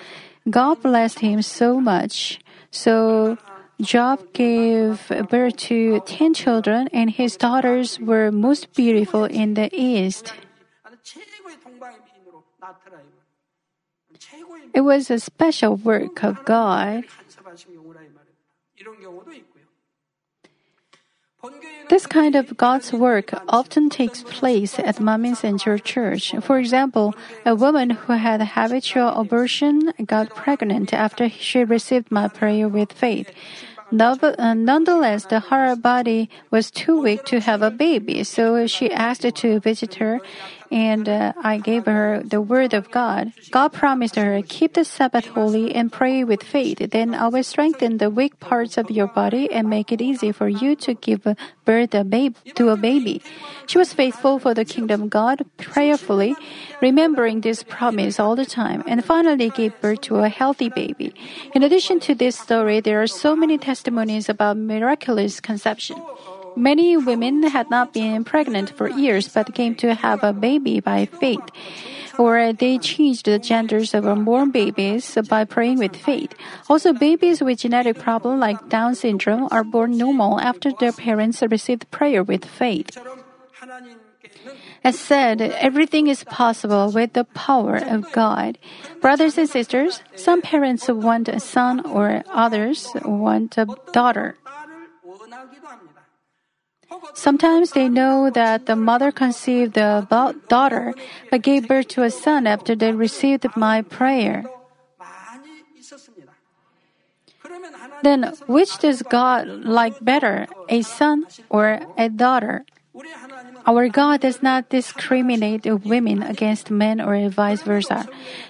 God 0.49 0.83
blessed 0.83 1.21
him 1.21 1.42
so 1.42 1.81
much. 1.81 2.40
So 2.71 3.38
Job 3.81 4.33
gave 4.33 5.09
birth 5.29 5.57
to 5.68 6.01
ten 6.07 6.35
children, 6.35 6.88
and 6.92 7.11
his 7.11 7.37
daughters 7.37 7.99
were 8.01 8.31
most 8.31 8.75
beautiful 8.75 9.25
in 9.25 9.55
the 9.55 9.71
East. 9.73 10.33
It 14.75 14.83
was 14.83 15.11
a 15.11 15.18
special 15.18 15.77
work 15.77 16.23
of 16.25 16.45
God. 16.45 17.05
This 21.90 22.07
kind 22.07 22.37
of 22.37 22.57
God's 22.57 22.92
work 22.92 23.35
often 23.49 23.90
takes 23.90 24.23
place 24.23 24.79
at 24.79 24.97
Manmin 24.97 25.37
Central 25.37 25.79
Church. 25.79 26.33
For 26.40 26.59
example, 26.59 27.14
a 27.45 27.55
woman 27.55 27.90
who 27.90 28.12
had 28.14 28.40
habitual 28.40 29.09
abortion 29.09 29.92
got 30.07 30.31
pregnant 30.31 30.95
after 30.95 31.29
she 31.29 31.64
received 31.64 32.11
my 32.11 32.29
prayer 32.29 32.68
with 32.68 32.92
faith. 32.92 33.31
Uh, 33.92 34.55
nonetheless, 34.55 35.27
the, 35.27 35.40
her 35.40 35.77
body 35.77 36.31
was 36.51 36.71
too 36.71 36.99
weak 37.03 37.25
to 37.27 37.40
have 37.40 37.61
a 37.61 37.71
baby, 37.71 38.25
so 38.25 38.66
she 38.66 38.90
asked 38.90 39.35
to 39.35 39.61
visit 39.61 39.97
her 39.97 40.21
and 40.73 41.07
uh, 41.07 41.35
I 41.37 41.59
gave 41.59 41.85
her 41.85 42.23
the 42.25 42.41
word 42.41 42.73
of 42.73 42.91
God. 42.91 43.33
God 43.51 43.75
promised 43.75 44.17
her, 44.17 44.41
keep 44.41 44.73
the 44.73 44.85
Sabbath 44.85 45.27
holy 45.27 45.75
and 45.75 45.93
pray 45.93 46.25
with 46.25 46.43
faith. 46.43 46.79
Then 46.91 47.15
I 47.15 47.29
will 47.29 47.45
strengthen 47.45 47.99
the 47.99 48.09
weak 48.09 48.41
parts 48.41 48.79
of 48.79 48.91
your 48.91 49.07
body 49.07 49.53
and 49.53 49.69
make 49.69 49.93
it 49.93 50.01
easy 50.01 50.33
for 50.33 50.49
you 50.49 50.75
to 50.77 50.95
give 50.95 51.29
birth 51.67 51.95
a 51.95 52.05
babe, 52.05 52.37
to 52.55 52.71
a 52.71 52.77
baby. 52.77 53.21
She 53.67 53.77
was 53.77 53.93
faithful 53.93 54.39
for 54.39 54.55
the 54.55 54.65
kingdom 54.65 55.09
God, 55.09 55.45
prayerfully, 55.59 56.35
remembering 56.81 57.43
this 57.43 57.63
promise 57.63 58.19
all 58.19 58.35
the 58.35 58.47
time, 58.47 58.83
and 58.87 59.05
finally 59.05 59.51
gave 59.51 59.79
birth 59.81 60.01
to 60.09 60.25
a 60.25 60.29
healthy 60.29 60.71
baby. 60.71 61.13
In 61.55 61.63
addition 61.63 62.01
to 62.01 62.15
this 62.15 62.39
story, 62.39 62.81
there 62.81 63.03
are 63.03 63.07
so 63.07 63.37
many 63.37 63.59
testimonies 63.59 64.31
about 64.31 64.57
miraculous 64.57 65.39
conception. 65.39 66.01
Many 66.57 66.97
women 66.97 67.43
had 67.45 67.71
not 67.71 67.93
been 67.93 68.25
pregnant 68.25 68.71
for 68.71 68.88
years 68.88 69.29
but 69.29 69.55
came 69.55 69.75
to 69.77 69.95
have 69.95 70.23
a 70.23 70.33
baby 70.33 70.81
by 70.81 71.07
faith. 71.07 71.45
Or 72.19 72.53
they 72.53 72.79
changed 72.79 73.25
the 73.25 73.38
genders 73.38 73.95
of 73.95 74.07
unborn 74.07 74.51
babies 74.51 75.17
by 75.29 75.45
praying 75.45 75.79
with 75.79 75.97
faith. 75.97 76.35
Also, 76.69 76.93
babies 76.93 77.43
with 77.43 77.61
genetic 77.61 77.99
problems 77.99 78.41
like 78.41 78.69
Down 78.69 78.95
syndrome 78.95 79.49
are 79.51 79.65
born 79.65 79.97
normal 79.97 80.38
after 80.41 80.73
their 80.73 80.93
parents 80.93 81.43
received 81.43 81.91
prayer 81.91 82.23
with 82.23 82.45
faith. 82.45 82.91
As 84.85 84.99
said, 84.99 85.41
everything 85.41 86.09
is 86.09 86.25
possible 86.25 86.91
with 86.91 87.12
the 87.12 87.25
power 87.25 87.77
of 87.77 88.11
God. 88.12 88.59
Brothers 89.01 89.38
and 89.38 89.49
sisters, 89.49 90.03
some 90.17 90.43
parents 90.43 90.88
want 90.88 91.29
a 91.29 91.41
son 91.41 91.81
or 91.87 92.25
others 92.29 92.88
want 93.05 93.57
a 93.57 93.67
daughter. 93.93 94.37
Sometimes 97.15 97.73
they 97.73 97.88
know 97.88 98.31
that 98.31 98.67
the 98.67 98.77
mother 98.77 99.12
conceived 99.12 99.77
a 99.77 100.07
daughter, 100.49 100.95
but 101.31 101.43
gave 101.43 101.69
birth 101.69 101.88
to 101.88 102.03
a 102.03 102.11
son 102.11 102.47
after 102.47 102.75
they 102.75 102.93
received 102.93 103.47
my 103.57 103.83
prayer. 103.83 104.45
Then, 108.03 108.33
which 108.47 108.79
does 108.79 109.03
God 109.03 109.47
like 109.65 110.03
better, 110.03 110.47
a 110.69 110.83
son 110.83 111.27
or 111.51 111.81
a 111.97 112.09
daughter? 112.09 112.65
Our 113.67 113.88
God 113.88 114.21
does 114.21 114.43
not 114.43 114.69
discriminate 114.69 115.65
women 115.67 116.23
against 116.23 116.71
men 116.71 117.01
or 117.01 117.29
vice 117.29 117.62
versa. 117.62 118.09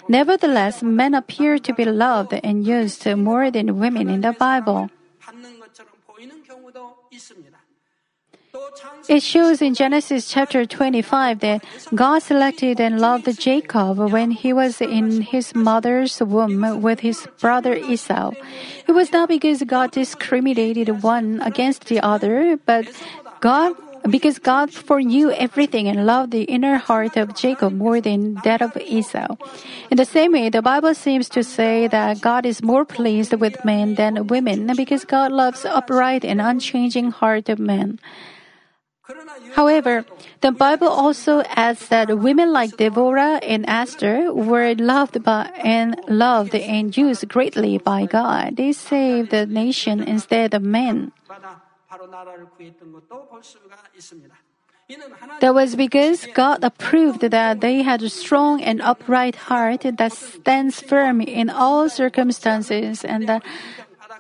Nevertheless, 0.09 0.83
men 0.83 1.15
appear 1.15 1.59
to 1.59 1.73
be 1.73 1.85
loved 1.85 2.33
and 2.43 2.67
used 2.67 3.07
more 3.17 3.51
than 3.51 3.79
women 3.79 4.09
in 4.09 4.23
the 4.23 4.33
Bible. 4.33 4.91
It 9.09 9.23
shows 9.23 9.61
in 9.61 9.75
Genesis 9.75 10.29
chapter 10.29 10.65
25 10.65 11.41
that 11.41 11.65
God 11.95 12.23
selected 12.23 12.81
and 12.81 13.01
loved 13.01 13.27
Jacob 13.39 13.99
when 13.99 14.31
he 14.31 14.53
was 14.53 14.81
in 14.81 15.23
his 15.23 15.55
mother's 15.55 16.21
womb 16.21 16.81
with 16.81 17.01
his 17.01 17.27
brother 17.41 17.75
Esau. 17.75 18.33
It 18.87 18.93
was 18.93 19.13
not 19.13 19.29
because 19.29 19.63
God 19.65 19.91
discriminated 19.91 21.03
one 21.03 21.43
against 21.43 21.87
the 21.87 22.01
other, 22.01 22.57
but 22.65 22.87
God 23.41 23.75
because 24.09 24.39
God 24.39 24.73
foreknew 24.73 25.31
everything 25.31 25.87
and 25.87 26.07
loved 26.07 26.33
the 26.33 26.43
inner 26.45 26.77
heart 26.77 27.17
of 27.17 27.35
Jacob 27.37 27.73
more 27.73 28.01
than 28.01 28.35
that 28.43 28.61
of 28.61 28.77
Esau. 28.77 29.37
In 29.91 29.97
the 29.97 30.05
same 30.05 30.33
way, 30.33 30.49
the 30.49 30.63
Bible 30.63 30.95
seems 30.95 31.29
to 31.31 31.45
say 31.45 31.87
that 31.87 32.21
God 32.21 32.45
is 32.45 32.63
more 32.63 32.85
pleased 32.85 33.33
with 33.35 33.65
men 33.65 33.95
than 33.95 34.27
women 34.27 34.73
because 34.77 35.05
God 35.05 35.31
loves 35.31 35.65
upright 35.65 36.25
and 36.25 36.41
unchanging 36.41 37.13
heart 37.13 37.49
of 37.49 37.59
men. 37.59 38.01
However, 39.55 40.05
the 40.41 40.53
Bible 40.53 40.89
also 40.89 41.43
adds 41.51 41.89
that 41.89 42.19
women 42.19 42.53
like 42.53 42.77
Deborah 42.77 43.41
and 43.43 43.65
Esther 43.69 44.33
were 44.33 44.75
loved 44.75 45.23
by 45.23 45.51
and 45.63 45.97
loved 46.09 46.55
and 46.55 46.97
used 46.97 47.29
greatly 47.29 47.79
by 47.79 48.07
God. 48.07 48.57
They 48.57 48.73
saved 48.73 49.31
the 49.31 49.47
nation 49.47 50.03
instead 50.03 50.55
of 50.55 50.63
men. 50.63 51.13
That 55.41 55.55
was 55.55 55.77
because 55.77 56.27
God 56.35 56.65
approved 56.65 57.21
that 57.21 57.61
they 57.61 57.83
had 57.83 58.03
a 58.03 58.11
strong 58.11 58.63
and 58.63 58.81
upright 58.83 59.37
heart 59.49 59.83
that 59.85 60.13
stands 60.13 60.81
firm 60.81 61.21
in 61.21 61.51
all 61.51 61.89
circumstances 61.89 63.05
and 63.05 63.29
that 63.29 63.43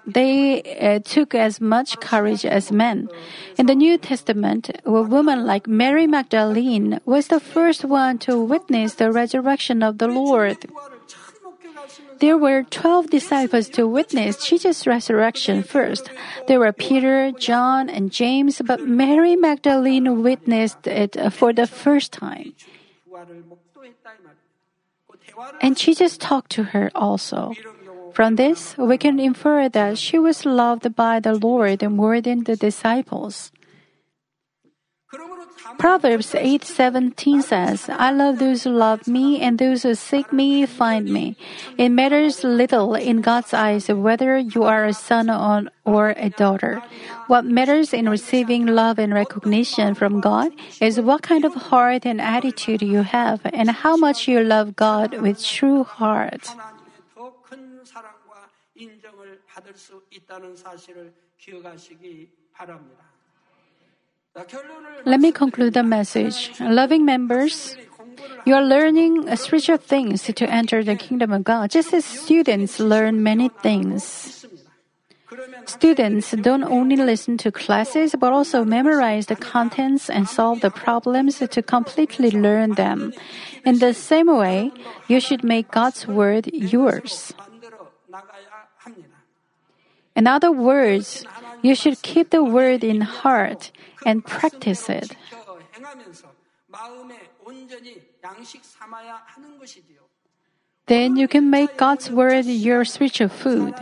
they 0.06 0.62
uh, 0.62 0.98
took 1.04 1.34
as 1.34 1.60
much 1.60 2.00
courage 2.00 2.44
as 2.44 2.72
men. 2.72 3.08
In 3.56 3.66
the 3.66 3.74
New 3.74 3.98
Testament, 3.98 4.70
a 4.84 4.90
woman 4.90 5.46
like 5.46 5.66
Mary 5.66 6.06
Magdalene 6.06 7.00
was 7.04 7.28
the 7.28 7.40
first 7.40 7.84
one 7.84 8.18
to 8.26 8.38
witness 8.38 8.94
the 8.94 9.12
resurrection 9.12 9.82
of 9.82 9.98
the 9.98 10.08
Lord. 10.08 10.66
There 12.18 12.38
were 12.38 12.62
12 12.62 13.10
disciples 13.10 13.68
to 13.70 13.86
witness 13.86 14.46
Jesus' 14.46 14.86
resurrection 14.86 15.62
first. 15.62 16.10
There 16.46 16.60
were 16.60 16.72
Peter, 16.72 17.32
John, 17.32 17.88
and 17.88 18.12
James, 18.12 18.62
but 18.64 18.86
Mary 18.86 19.34
Magdalene 19.34 20.22
witnessed 20.22 20.86
it 20.86 21.16
for 21.32 21.52
the 21.52 21.66
first 21.66 22.12
time. 22.12 22.54
And 25.60 25.76
Jesus 25.76 26.16
talked 26.16 26.50
to 26.52 26.64
her 26.74 26.90
also. 26.94 27.54
From 28.12 28.36
this, 28.36 28.76
we 28.76 28.98
can 28.98 29.18
infer 29.18 29.68
that 29.68 29.98
she 29.98 30.18
was 30.18 30.44
loved 30.44 30.94
by 30.94 31.20
the 31.20 31.34
Lord 31.34 31.82
more 31.88 32.20
than 32.20 32.44
the 32.44 32.56
disciples. 32.56 33.50
Proverbs 35.76 36.34
8:17 36.34 37.42
says, 37.44 37.88
"I 37.88 38.10
love 38.12 38.38
those 38.38 38.64
who 38.64 38.72
love 38.72 39.04
me 39.06 39.40
and 39.40 39.58
those 39.58 39.84
who 39.84 39.94
seek 39.94 40.32
me 40.32 40.64
find 40.64 41.08
me." 41.08 41.36
It 41.76 41.90
matters 41.92 42.44
little 42.44 42.94
in 42.96 43.20
God's 43.20 43.52
eyes 43.52 43.88
whether 43.88 44.40
you 44.40 44.64
are 44.64 44.84
a 44.88 44.96
son 44.96 45.28
or 45.84 46.16
a 46.16 46.32
daughter. 46.32 46.80
What 47.28 47.44
matters 47.44 47.92
in 47.92 48.08
receiving 48.08 48.64
love 48.64 48.98
and 48.98 49.12
recognition 49.12 49.92
from 49.92 50.20
God 50.20 50.52
is 50.80 51.00
what 51.00 51.20
kind 51.20 51.44
of 51.44 51.68
heart 51.68 52.08
and 52.08 52.20
attitude 52.20 52.80
you 52.80 53.04
have 53.04 53.40
and 53.44 53.68
how 53.84 53.96
much 53.96 54.28
you 54.28 54.40
love 54.40 54.76
God 54.76 55.20
with 55.20 55.44
true 55.44 55.84
heart. 55.84 56.56
인정을 59.71 59.71
받을 59.71 59.73
수 59.73 60.01
있다는 60.11 60.55
사실을 60.55 61.13
기억하시기 61.37 62.29
바랍니다. 62.51 63.03
자, 64.33 64.45
결론을 64.45 65.03
Let 65.07 65.19
me 65.19 65.31
conclude 65.31 65.73
the 65.73 65.85
message. 65.85 66.51
Loving 66.61 67.03
members, 67.03 67.75
you 68.45 68.53
are 68.55 68.65
learning 68.65 69.27
spiritual 69.35 69.79
things 69.79 70.23
to 70.23 70.45
enter 70.47 70.83
the 70.83 70.95
kingdom 70.95 71.31
of 71.31 71.43
God, 71.43 71.71
just 71.71 71.95
as 71.95 72.05
students 72.05 72.79
learn 72.79 73.23
many 73.23 73.49
things. 73.63 74.45
말씀입니다. 74.45 74.71
그러면 75.25 75.67
Students 75.67 76.35
don't 76.41 76.63
only 76.63 76.95
listen 76.97 77.37
to 77.37 77.51
classes, 77.51 78.15
but 78.15 78.31
also 78.31 78.63
memorize 78.63 79.27
the 79.27 79.35
contents 79.35 80.09
and 80.09 80.27
solve 80.27 80.61
the 80.61 80.69
problems 80.69 81.39
to 81.39 81.61
completely 81.61 82.31
learn 82.31 82.75
them. 82.75 83.13
In 83.65 83.79
the 83.79 83.93
same 83.93 84.27
way, 84.27 84.71
you 85.07 85.19
should 85.19 85.43
make 85.43 85.71
God's 85.71 86.07
word 86.07 86.47
yours. 86.53 87.33
In 90.14 90.26
other 90.26 90.52
words, 90.52 91.24
you 91.62 91.74
should 91.74 92.02
keep 92.02 92.30
the 92.30 92.44
word 92.44 92.84
in 92.84 93.00
heart 93.00 93.70
and 94.04 94.24
practice 94.24 94.88
it. 94.88 95.16
Then 100.86 101.16
you 101.16 101.28
can 101.28 101.50
make 101.50 101.76
God's 101.76 102.10
word 102.10 102.44
your 102.46 102.84
spiritual 102.84 103.28
food 103.28 103.74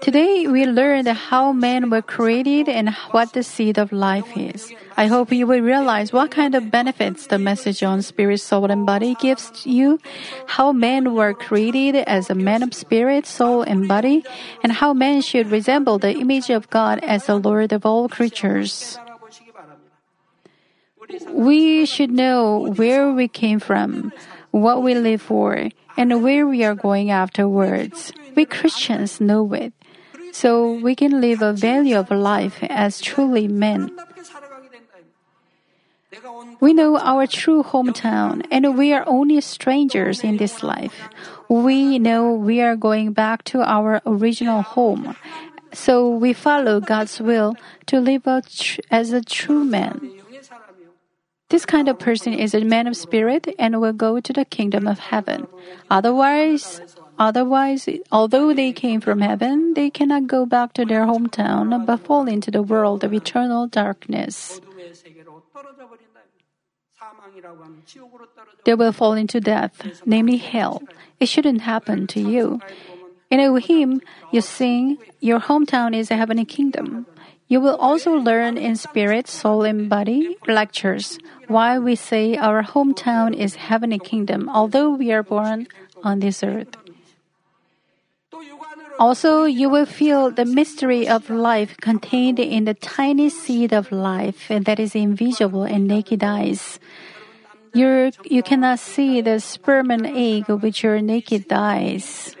Today 0.00 0.46
we 0.46 0.64
learned 0.64 1.08
how 1.08 1.52
men 1.52 1.90
were 1.90 2.00
created 2.00 2.68
and 2.68 2.88
what 3.12 3.34
the 3.34 3.42
seed 3.42 3.76
of 3.76 3.92
life 3.92 4.26
is. 4.34 4.72
I 4.96 5.06
hope 5.06 5.30
you 5.30 5.46
will 5.46 5.60
realize 5.60 6.10
what 6.10 6.30
kind 6.30 6.54
of 6.54 6.70
benefits 6.70 7.26
the 7.26 7.38
message 7.38 7.82
on 7.82 8.00
spirit, 8.00 8.40
soul, 8.40 8.70
and 8.70 8.86
body 8.86 9.14
gives 9.20 9.66
you, 9.66 10.00
how 10.46 10.72
men 10.72 11.12
were 11.12 11.34
created 11.34 11.96
as 12.08 12.30
a 12.30 12.34
man 12.34 12.62
of 12.62 12.72
spirit, 12.72 13.26
soul, 13.26 13.60
and 13.60 13.86
body, 13.86 14.24
and 14.64 14.72
how 14.72 14.94
men 14.94 15.20
should 15.20 15.50
resemble 15.50 15.98
the 15.98 16.16
image 16.16 16.48
of 16.48 16.70
God 16.70 17.00
as 17.04 17.26
the 17.26 17.36
Lord 17.36 17.72
of 17.72 17.84
all 17.84 18.08
creatures. 18.08 18.98
We 21.28 21.84
should 21.84 22.10
know 22.10 22.72
where 22.76 23.12
we 23.12 23.28
came 23.28 23.60
from, 23.60 24.12
what 24.50 24.82
we 24.82 24.94
live 24.94 25.20
for, 25.20 25.68
and 25.96 26.22
where 26.22 26.46
we 26.46 26.64
are 26.64 26.74
going 26.74 27.10
afterwards. 27.10 28.12
We 28.34 28.46
Christians 28.46 29.20
know 29.20 29.52
it 29.52 29.74
so 30.32 30.72
we 30.72 30.94
can 30.94 31.20
live 31.20 31.42
a 31.42 31.52
value 31.52 31.98
of 31.98 32.10
life 32.10 32.58
as 32.68 33.00
truly 33.00 33.48
men. 33.48 33.90
We 36.60 36.74
know 36.74 36.98
our 36.98 37.26
true 37.26 37.62
hometown, 37.62 38.44
and 38.50 38.76
we 38.76 38.92
are 38.92 39.04
only 39.06 39.40
strangers 39.40 40.24
in 40.24 40.36
this 40.36 40.62
life. 40.62 41.08
We 41.48 41.98
know 41.98 42.34
we 42.34 42.60
are 42.60 42.76
going 42.76 43.12
back 43.12 43.44
to 43.54 43.62
our 43.62 44.02
original 44.04 44.62
home, 44.62 45.16
so 45.72 46.08
we 46.08 46.32
follow 46.32 46.80
God's 46.80 47.20
will 47.20 47.56
to 47.86 48.00
live 48.00 48.26
a 48.26 48.42
tr- 48.42 48.80
as 48.90 49.12
a 49.12 49.22
true 49.22 49.64
man. 49.64 50.12
This 51.48 51.66
kind 51.66 51.88
of 51.88 51.98
person 51.98 52.32
is 52.32 52.54
a 52.54 52.62
man 52.64 52.86
of 52.86 52.96
spirit 52.96 53.48
and 53.58 53.80
will 53.80 53.92
go 53.92 54.20
to 54.20 54.32
the 54.32 54.44
kingdom 54.44 54.86
of 54.86 54.98
heaven. 54.98 55.48
Otherwise, 55.90 56.80
Otherwise, 57.20 57.86
although 58.10 58.54
they 58.54 58.72
came 58.72 58.98
from 58.98 59.20
heaven, 59.20 59.74
they 59.74 59.90
cannot 59.90 60.26
go 60.26 60.46
back 60.46 60.72
to 60.72 60.86
their 60.86 61.04
hometown 61.04 61.84
but 61.84 62.00
fall 62.00 62.26
into 62.26 62.50
the 62.50 62.62
world 62.62 63.04
of 63.04 63.12
eternal 63.12 63.66
darkness. 63.66 64.58
They 68.64 68.74
will 68.74 68.92
fall 68.92 69.12
into 69.12 69.38
death, 69.38 70.00
namely 70.06 70.38
hell. 70.38 70.82
It 71.20 71.26
shouldn't 71.26 71.60
happen 71.60 72.06
to 72.08 72.20
you. 72.20 72.60
In 73.30 73.38
Elohim, 73.38 74.00
you 74.32 74.40
sing, 74.40 74.96
Your 75.20 75.40
hometown 75.40 75.94
is 75.94 76.10
a 76.10 76.16
heavenly 76.16 76.46
kingdom. 76.46 77.04
You 77.48 77.60
will 77.60 77.76
also 77.76 78.14
learn 78.14 78.56
in 78.56 78.76
spirit, 78.76 79.28
soul, 79.28 79.62
and 79.62 79.90
body 79.90 80.38
lectures 80.46 81.18
why 81.48 81.78
we 81.78 81.96
say 81.96 82.36
our 82.36 82.62
hometown 82.62 83.34
is 83.34 83.56
heavenly 83.56 83.98
kingdom, 83.98 84.48
although 84.48 84.90
we 84.90 85.12
are 85.12 85.22
born 85.22 85.66
on 86.02 86.20
this 86.20 86.42
earth. 86.42 86.79
Also, 89.00 89.44
you 89.44 89.70
will 89.70 89.86
feel 89.86 90.30
the 90.30 90.44
mystery 90.44 91.08
of 91.08 91.30
life 91.30 91.74
contained 91.80 92.38
in 92.38 92.66
the 92.66 92.74
tiny 92.74 93.30
seed 93.30 93.72
of 93.72 93.90
life 93.90 94.52
that 94.52 94.78
is 94.78 94.94
invisible 94.94 95.64
in 95.64 95.86
naked 95.88 96.22
eyes. 96.22 96.78
you 97.72 98.10
you 98.24 98.42
cannot 98.42 98.78
see 98.78 99.20
the 99.20 99.38
sperm 99.40 99.90
and 99.90 100.06
egg 100.06 100.48
with 100.48 100.82
your 100.82 101.00
naked 101.00 101.46
eyes. 101.52 102.36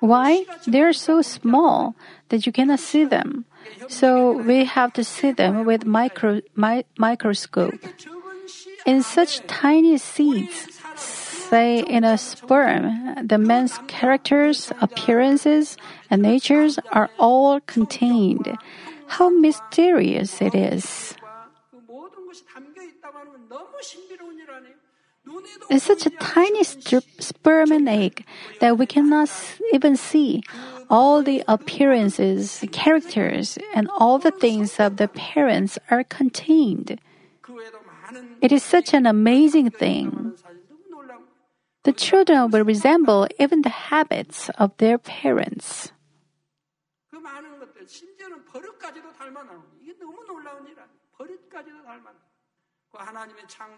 Why? 0.00 0.46
They're 0.66 0.92
so 0.92 1.22
small 1.22 1.96
that 2.28 2.46
you 2.46 2.52
cannot 2.52 2.80
see 2.80 3.04
them. 3.04 3.44
So 3.88 4.32
we 4.32 4.64
have 4.64 4.92
to 4.94 5.04
see 5.04 5.32
them 5.32 5.64
with 5.64 5.84
micro, 5.84 6.40
mi- 6.56 6.86
microscope. 6.98 7.78
In 8.86 9.02
such 9.02 9.40
tiny 9.46 9.98
seeds, 9.98 10.73
say, 11.50 11.80
in 11.80 12.04
a 12.04 12.16
sperm, 12.16 13.26
the 13.26 13.38
man's 13.38 13.78
characters, 13.86 14.72
appearances, 14.80 15.76
and 16.10 16.22
natures 16.22 16.78
are 16.92 17.10
all 17.18 17.60
contained. 17.60 18.56
How 19.06 19.28
mysterious 19.28 20.40
it 20.40 20.54
is. 20.54 21.14
It's 25.70 25.84
such 25.84 26.06
a 26.06 26.10
tiny 26.10 26.64
sperm 26.64 27.72
and 27.72 27.88
egg 27.88 28.24
that 28.60 28.76
we 28.76 28.86
cannot 28.86 29.30
even 29.72 29.96
see 29.96 30.42
all 30.90 31.22
the 31.22 31.42
appearances, 31.48 32.64
characters, 32.72 33.58
and 33.74 33.88
all 33.96 34.18
the 34.18 34.30
things 34.30 34.78
of 34.78 34.96
the 34.96 35.08
parents 35.08 35.78
are 35.90 36.04
contained. 36.04 37.00
It 38.42 38.52
is 38.52 38.62
such 38.62 38.92
an 38.92 39.06
amazing 39.06 39.70
thing 39.70 40.34
the 41.84 41.92
children 41.92 42.50
will 42.50 42.64
resemble 42.64 43.28
even 43.38 43.62
the 43.62 43.92
habits 43.92 44.50
of 44.58 44.76
their 44.78 44.98
parents. 44.98 45.92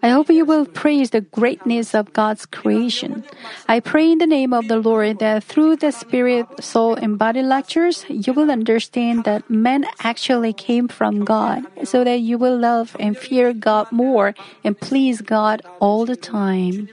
I 0.02 0.10
hope 0.10 0.28
you 0.28 0.44
will 0.44 0.66
praise 0.66 1.10
the 1.10 1.22
greatness 1.22 1.94
of 1.94 2.12
God's 2.12 2.44
creation. 2.44 3.24
I 3.66 3.80
pray 3.80 4.12
in 4.12 4.18
the 4.18 4.26
name 4.26 4.52
of 4.52 4.68
the 4.68 4.76
Lord 4.76 5.18
that 5.20 5.42
through 5.42 5.76
the 5.76 5.90
Spirit, 5.90 6.46
Soul, 6.60 6.94
and 6.94 7.18
Body 7.18 7.42
lectures, 7.42 8.04
you 8.08 8.32
will 8.32 8.50
understand 8.50 9.24
that 9.24 9.48
men 9.48 9.86
actually 10.00 10.52
came 10.52 10.88
from 10.88 11.24
God, 11.24 11.64
so 11.84 12.04
that 12.04 12.20
you 12.20 12.36
will 12.36 12.58
love 12.58 12.94
and 13.00 13.16
fear 13.16 13.52
God 13.54 13.90
more 13.90 14.34
and 14.62 14.78
please 14.78 15.22
God 15.22 15.62
all 15.80 16.04
the 16.04 16.16
time. 16.16 16.88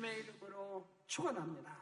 주님의 1.12 1.12
이름으로 1.12 1.12
축원합니다. 1.12 1.78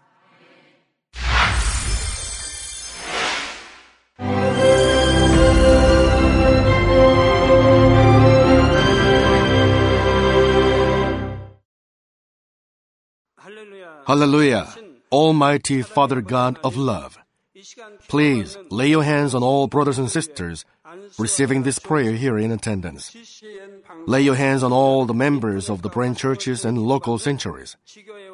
Hallelujah, 14.07 14.73
Almighty 15.11 15.81
Father 15.83 16.21
God 16.21 16.61
of 16.63 16.77
love. 16.77 17.19
Please 18.07 18.57
lay 18.71 18.89
your 18.89 19.03
hands 19.03 19.35
on 19.35 19.43
all 19.43 19.67
brothers 19.67 19.99
and 19.99 20.09
sisters 20.09 20.65
receiving 21.19 21.65
this 21.65 21.81
prayer 21.81 22.13
here 22.13 22.39
in 22.39 22.53
attendance. 22.53 23.11
Lay 24.07 24.21
your 24.23 24.37
hands 24.37 24.63
on 24.63 24.73
all 24.73 25.07
the 25.07 25.15
members 25.15 25.69
of 25.69 25.83
the 25.83 25.89
branch 25.89 26.19
churches 26.19 26.65
and 26.65 26.79
local 26.79 27.19
sanctuaries, 27.19 27.77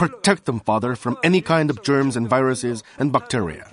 Protect 0.00 0.46
them, 0.46 0.60
Father, 0.60 0.96
from 0.96 1.18
any 1.22 1.42
kind 1.42 1.68
of 1.68 1.82
germs 1.82 2.16
and 2.16 2.26
viruses 2.26 2.82
and 2.98 3.12
bacteria. 3.12 3.66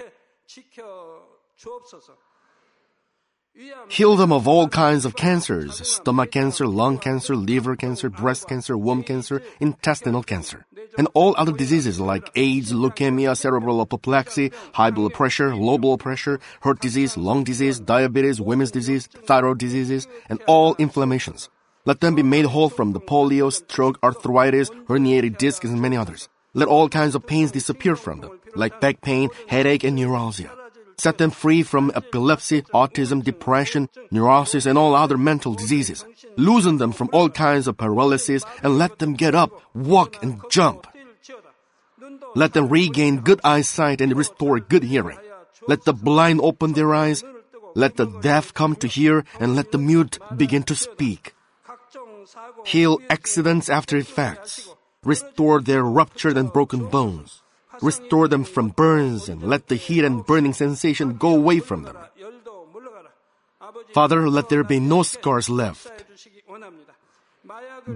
Heal 3.88 4.18
them 4.18 4.34
of 4.34 4.46
all 4.46 4.68
kinds 4.68 5.06
of 5.06 5.16
cancers 5.16 5.88
stomach 5.88 6.32
cancer, 6.32 6.68
lung 6.68 6.98
cancer, 6.98 7.34
liver 7.34 7.78
cancer, 7.78 8.10
breast 8.10 8.50
cancer, 8.50 8.78
womb 8.78 9.04
cancer, 9.04 9.42
intestinal 9.62 10.22
cancer, 10.22 10.66
and 10.98 11.08
all 11.14 11.34
other 11.38 11.54
diseases 11.54 11.98
like 11.98 12.30
AIDS, 12.36 12.74
leukemia, 12.74 13.36
cerebral 13.38 13.80
apoplexy, 13.80 14.52
high 14.74 14.92
blood 14.92 15.14
pressure, 15.14 15.56
low 15.56 15.78
blood 15.78 16.02
pressure, 16.02 16.42
heart 16.60 16.82
disease, 16.82 17.16
lung 17.16 17.46
disease, 17.46 17.80
diabetes, 17.80 18.42
women's 18.42 18.72
disease, 18.72 19.08
thyroid 19.08 19.60
diseases, 19.60 20.10
and 20.28 20.44
all 20.46 20.76
inflammations. 20.78 21.48
Let 21.88 22.02
them 22.02 22.16
be 22.16 22.24
made 22.24 22.44
whole 22.44 22.68
from 22.68 22.92
the 22.92 23.00
polio, 23.00 23.48
stroke, 23.48 23.98
arthritis, 24.04 24.70
herniated 24.90 25.38
discs, 25.38 25.64
and 25.64 25.80
many 25.82 25.96
others. 25.96 26.28
Let 26.54 26.68
all 26.68 26.90
kinds 26.90 27.16
of 27.16 27.26
pains 27.26 27.52
disappear 27.56 27.96
from 27.96 28.20
them, 28.20 28.32
like 28.56 28.82
back 28.82 29.00
pain, 29.00 29.30
headache, 29.48 29.86
and 29.86 29.96
neuralgia. 29.96 30.52
Set 30.98 31.18
them 31.18 31.32
free 31.32 31.64
from 31.64 31.94
epilepsy, 31.96 32.64
autism, 32.74 33.24
depression, 33.24 33.88
neurosis, 34.12 34.66
and 34.66 34.78
all 34.78 34.96
other 34.96 35.18
mental 35.18 35.54
diseases. 35.54 36.04
Loosen 36.36 36.76
them 36.78 36.92
from 36.92 37.10
all 37.14 37.30
kinds 37.30 37.68
of 37.68 37.78
paralysis 37.78 38.44
and 38.62 38.78
let 38.78 39.00
them 39.00 39.14
get 39.14 39.34
up, 39.34 39.52
walk, 39.74 40.22
and 40.22 40.42
jump. 40.50 40.88
Let 42.36 42.52
them 42.52 42.68
regain 42.68 43.22
good 43.22 43.40
eyesight 43.46 44.02
and 44.02 44.12
restore 44.12 44.60
good 44.60 44.84
hearing. 44.84 45.20
Let 45.70 45.86
the 45.86 45.94
blind 45.94 46.42
open 46.44 46.74
their 46.74 46.94
eyes. 46.94 47.24
Let 47.76 47.96
the 47.96 48.12
deaf 48.20 48.54
come 48.54 48.76
to 48.84 48.88
hear 48.88 49.24
and 49.40 49.56
let 49.56 49.72
the 49.72 49.78
mute 49.78 50.20
begin 50.36 50.64
to 50.64 50.76
speak. 50.76 51.37
Heal 52.68 53.00
accidents 53.10 53.70
after 53.70 53.96
effects. 53.96 54.68
Restore 55.04 55.62
their 55.62 55.84
ruptured 55.84 56.36
and 56.36 56.52
broken 56.52 56.92
bones. 56.92 57.42
Restore 57.82 58.28
them 58.28 58.44
from 58.44 58.76
burns 58.76 59.30
and 59.30 59.42
let 59.42 59.68
the 59.68 59.80
heat 59.80 60.04
and 60.04 60.26
burning 60.26 60.52
sensation 60.52 61.16
go 61.16 61.32
away 61.32 61.60
from 61.60 61.84
them. 61.84 61.96
Father, 63.94 64.28
let 64.28 64.50
there 64.50 64.64
be 64.68 64.80
no 64.80 65.04
scars 65.04 65.48
left. 65.50 65.88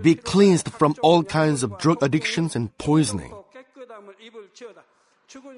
Be 0.02 0.16
cleansed 0.16 0.72
from 0.72 0.96
all 1.02 1.24
kinds 1.24 1.64
of 1.64 1.78
drug 1.78 2.02
addictions 2.02 2.56
and 2.56 2.72
poisoning. 2.78 3.34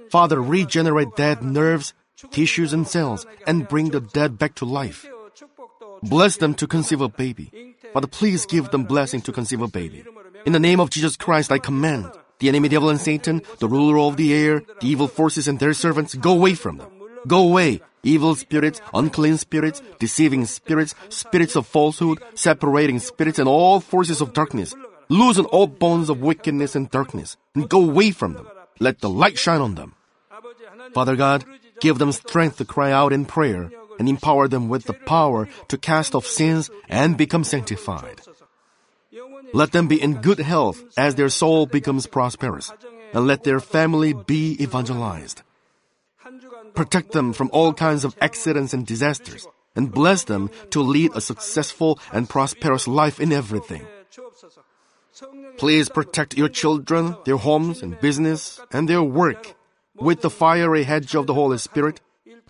Father, 0.09 0.41
regenerate 0.41 1.16
dead 1.16 1.43
nerves, 1.43 1.93
tissues, 2.32 2.74
and 2.74 2.88
cells 2.88 3.28
and 3.45 3.68
bring 3.68 3.89
the 3.89 4.01
dead 4.01 4.39
back 4.39 4.55
to 4.55 4.66
life. 4.66 5.05
Bless 6.01 6.38
them 6.38 6.53
to 6.55 6.68
conceive 6.68 7.01
a 7.01 7.09
baby. 7.09 7.73
Father, 7.94 8.08
please 8.08 8.46
give 8.46 8.72
them 8.72 8.84
blessing 8.84 9.22
to 9.22 9.32
conceive 9.32 9.62
a 9.62 9.68
baby. 9.68 10.04
In 10.46 10.54
the 10.54 10.60
name 10.60 10.80
of 10.80 10.89
Jesus 10.89 11.16
Christ, 11.16 11.52
I 11.52 11.60
command 11.60 12.12
the 12.39 12.50
enemy 12.50 12.68
devil 12.68 12.89
and 12.89 13.00
Satan, 13.00 13.41
the 13.60 13.70
ruler 13.70 14.00
of 14.00 14.18
the 14.18 14.34
air, 14.34 14.64
the 14.82 14.88
evil 14.88 15.08
forces 15.08 15.48
and 15.48 15.60
their 15.60 15.74
servants, 15.74 16.16
go 16.16 16.34
away 16.34 16.56
from 16.56 16.78
them. 16.78 16.89
Go 17.26 17.48
away, 17.48 17.80
evil 18.04 18.36
spirits, 18.36 18.82
unclean 18.94 19.38
spirits, 19.38 19.82
deceiving 20.00 20.46
spirits, 20.46 20.94
spirits 21.08 21.56
of 21.56 21.68
falsehood, 21.68 22.20
separating 22.36 23.00
spirits, 23.00 23.39
and 23.39 23.48
all 23.48 23.80
forces 23.80 24.20
of 24.20 24.34
darkness. 24.34 24.76
Loosen 25.08 25.46
all 25.46 25.68
bonds 25.68 26.10
of 26.10 26.20
wickedness 26.20 26.76
and 26.76 26.89
darkness, 26.89 27.38
and 27.56 27.70
go 27.70 27.82
away 27.82 28.12
from 28.12 28.34
them. 28.34 28.48
Let 28.80 29.00
the 29.00 29.10
light 29.10 29.38
shine 29.38 29.62
on 29.62 29.76
them. 29.76 29.96
Father 30.94 31.16
God, 31.16 31.46
give 31.80 31.98
them 31.98 32.12
strength 32.12 32.58
to 32.58 32.66
cry 32.66 32.91
out 32.91 33.14
in 33.14 33.26
prayer, 33.26 33.72
and 34.00 34.10
empower 34.10 34.48
them 34.48 34.70
with 34.70 34.86
the 34.86 34.94
power 34.94 35.48
to 35.68 35.78
cast 35.78 36.16
off 36.16 36.26
sins 36.26 36.70
and 36.89 37.18
become 37.18 37.44
sanctified. 37.44 38.22
Let 39.54 39.72
them 39.72 39.88
be 39.88 40.02
in 40.02 40.22
good 40.22 40.39
health 40.39 40.82
as 40.98 41.16
their 41.16 41.30
soul 41.30 41.66
becomes 41.66 42.08
prosperous, 42.08 42.72
and 43.14 43.28
let 43.28 43.44
their 43.44 43.60
family 43.60 44.14
be 44.14 44.58
evangelized. 44.62 45.44
Protect 46.74 47.12
them 47.12 47.34
from 47.34 47.50
all 47.54 47.74
kinds 47.74 48.04
of 48.04 48.16
accidents 48.20 48.74
and 48.74 48.86
disasters, 48.86 49.48
and 49.76 49.91
bless 49.91 50.24
them 50.24 50.50
to 50.72 50.82
lead 50.82 51.12
a 51.14 51.22
successful 51.22 52.00
and 52.12 52.30
prosperous 52.30 52.88
life 52.88 53.20
in 53.20 53.32
everything. 53.32 53.86
Please 55.58 55.89
protect 55.89 56.38
your 56.38 56.50
children, 56.50 57.16
their 57.26 57.38
homes 57.38 57.84
and 57.84 58.00
business, 58.02 58.60
and 58.72 58.89
their 58.89 59.04
work 59.04 59.54
with 59.96 60.22
the 60.22 60.30
fiery 60.30 60.84
hedge 60.84 61.14
of 61.14 61.28
the 61.28 61.36
Holy 61.36 61.60
Spirit, 61.60 62.02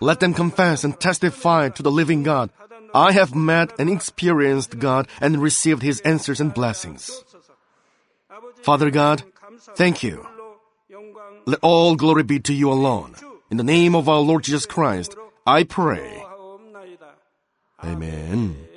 Let 0.00 0.20
them 0.20 0.34
confess 0.34 0.84
and 0.84 0.98
testify 0.98 1.68
to 1.70 1.82
the 1.82 1.90
living 1.90 2.22
God. 2.22 2.50
I 2.94 3.12
have 3.12 3.34
met 3.34 3.72
and 3.78 3.90
experienced 3.90 4.78
God 4.78 5.08
and 5.20 5.42
received 5.42 5.82
His 5.82 6.00
answers 6.00 6.40
and 6.40 6.54
blessings. 6.54 7.10
Father 8.62 8.90
God, 8.90 9.22
thank 9.74 10.02
you. 10.02 10.26
Let 11.46 11.60
all 11.62 11.96
glory 11.96 12.22
be 12.22 12.40
to 12.40 12.54
you 12.54 12.70
alone. 12.70 13.14
In 13.50 13.56
the 13.56 13.64
name 13.64 13.94
of 13.94 14.08
our 14.08 14.20
Lord 14.20 14.44
Jesus 14.44 14.66
Christ, 14.66 15.16
I 15.46 15.64
pray. 15.64 16.22
Amen. 17.82 18.67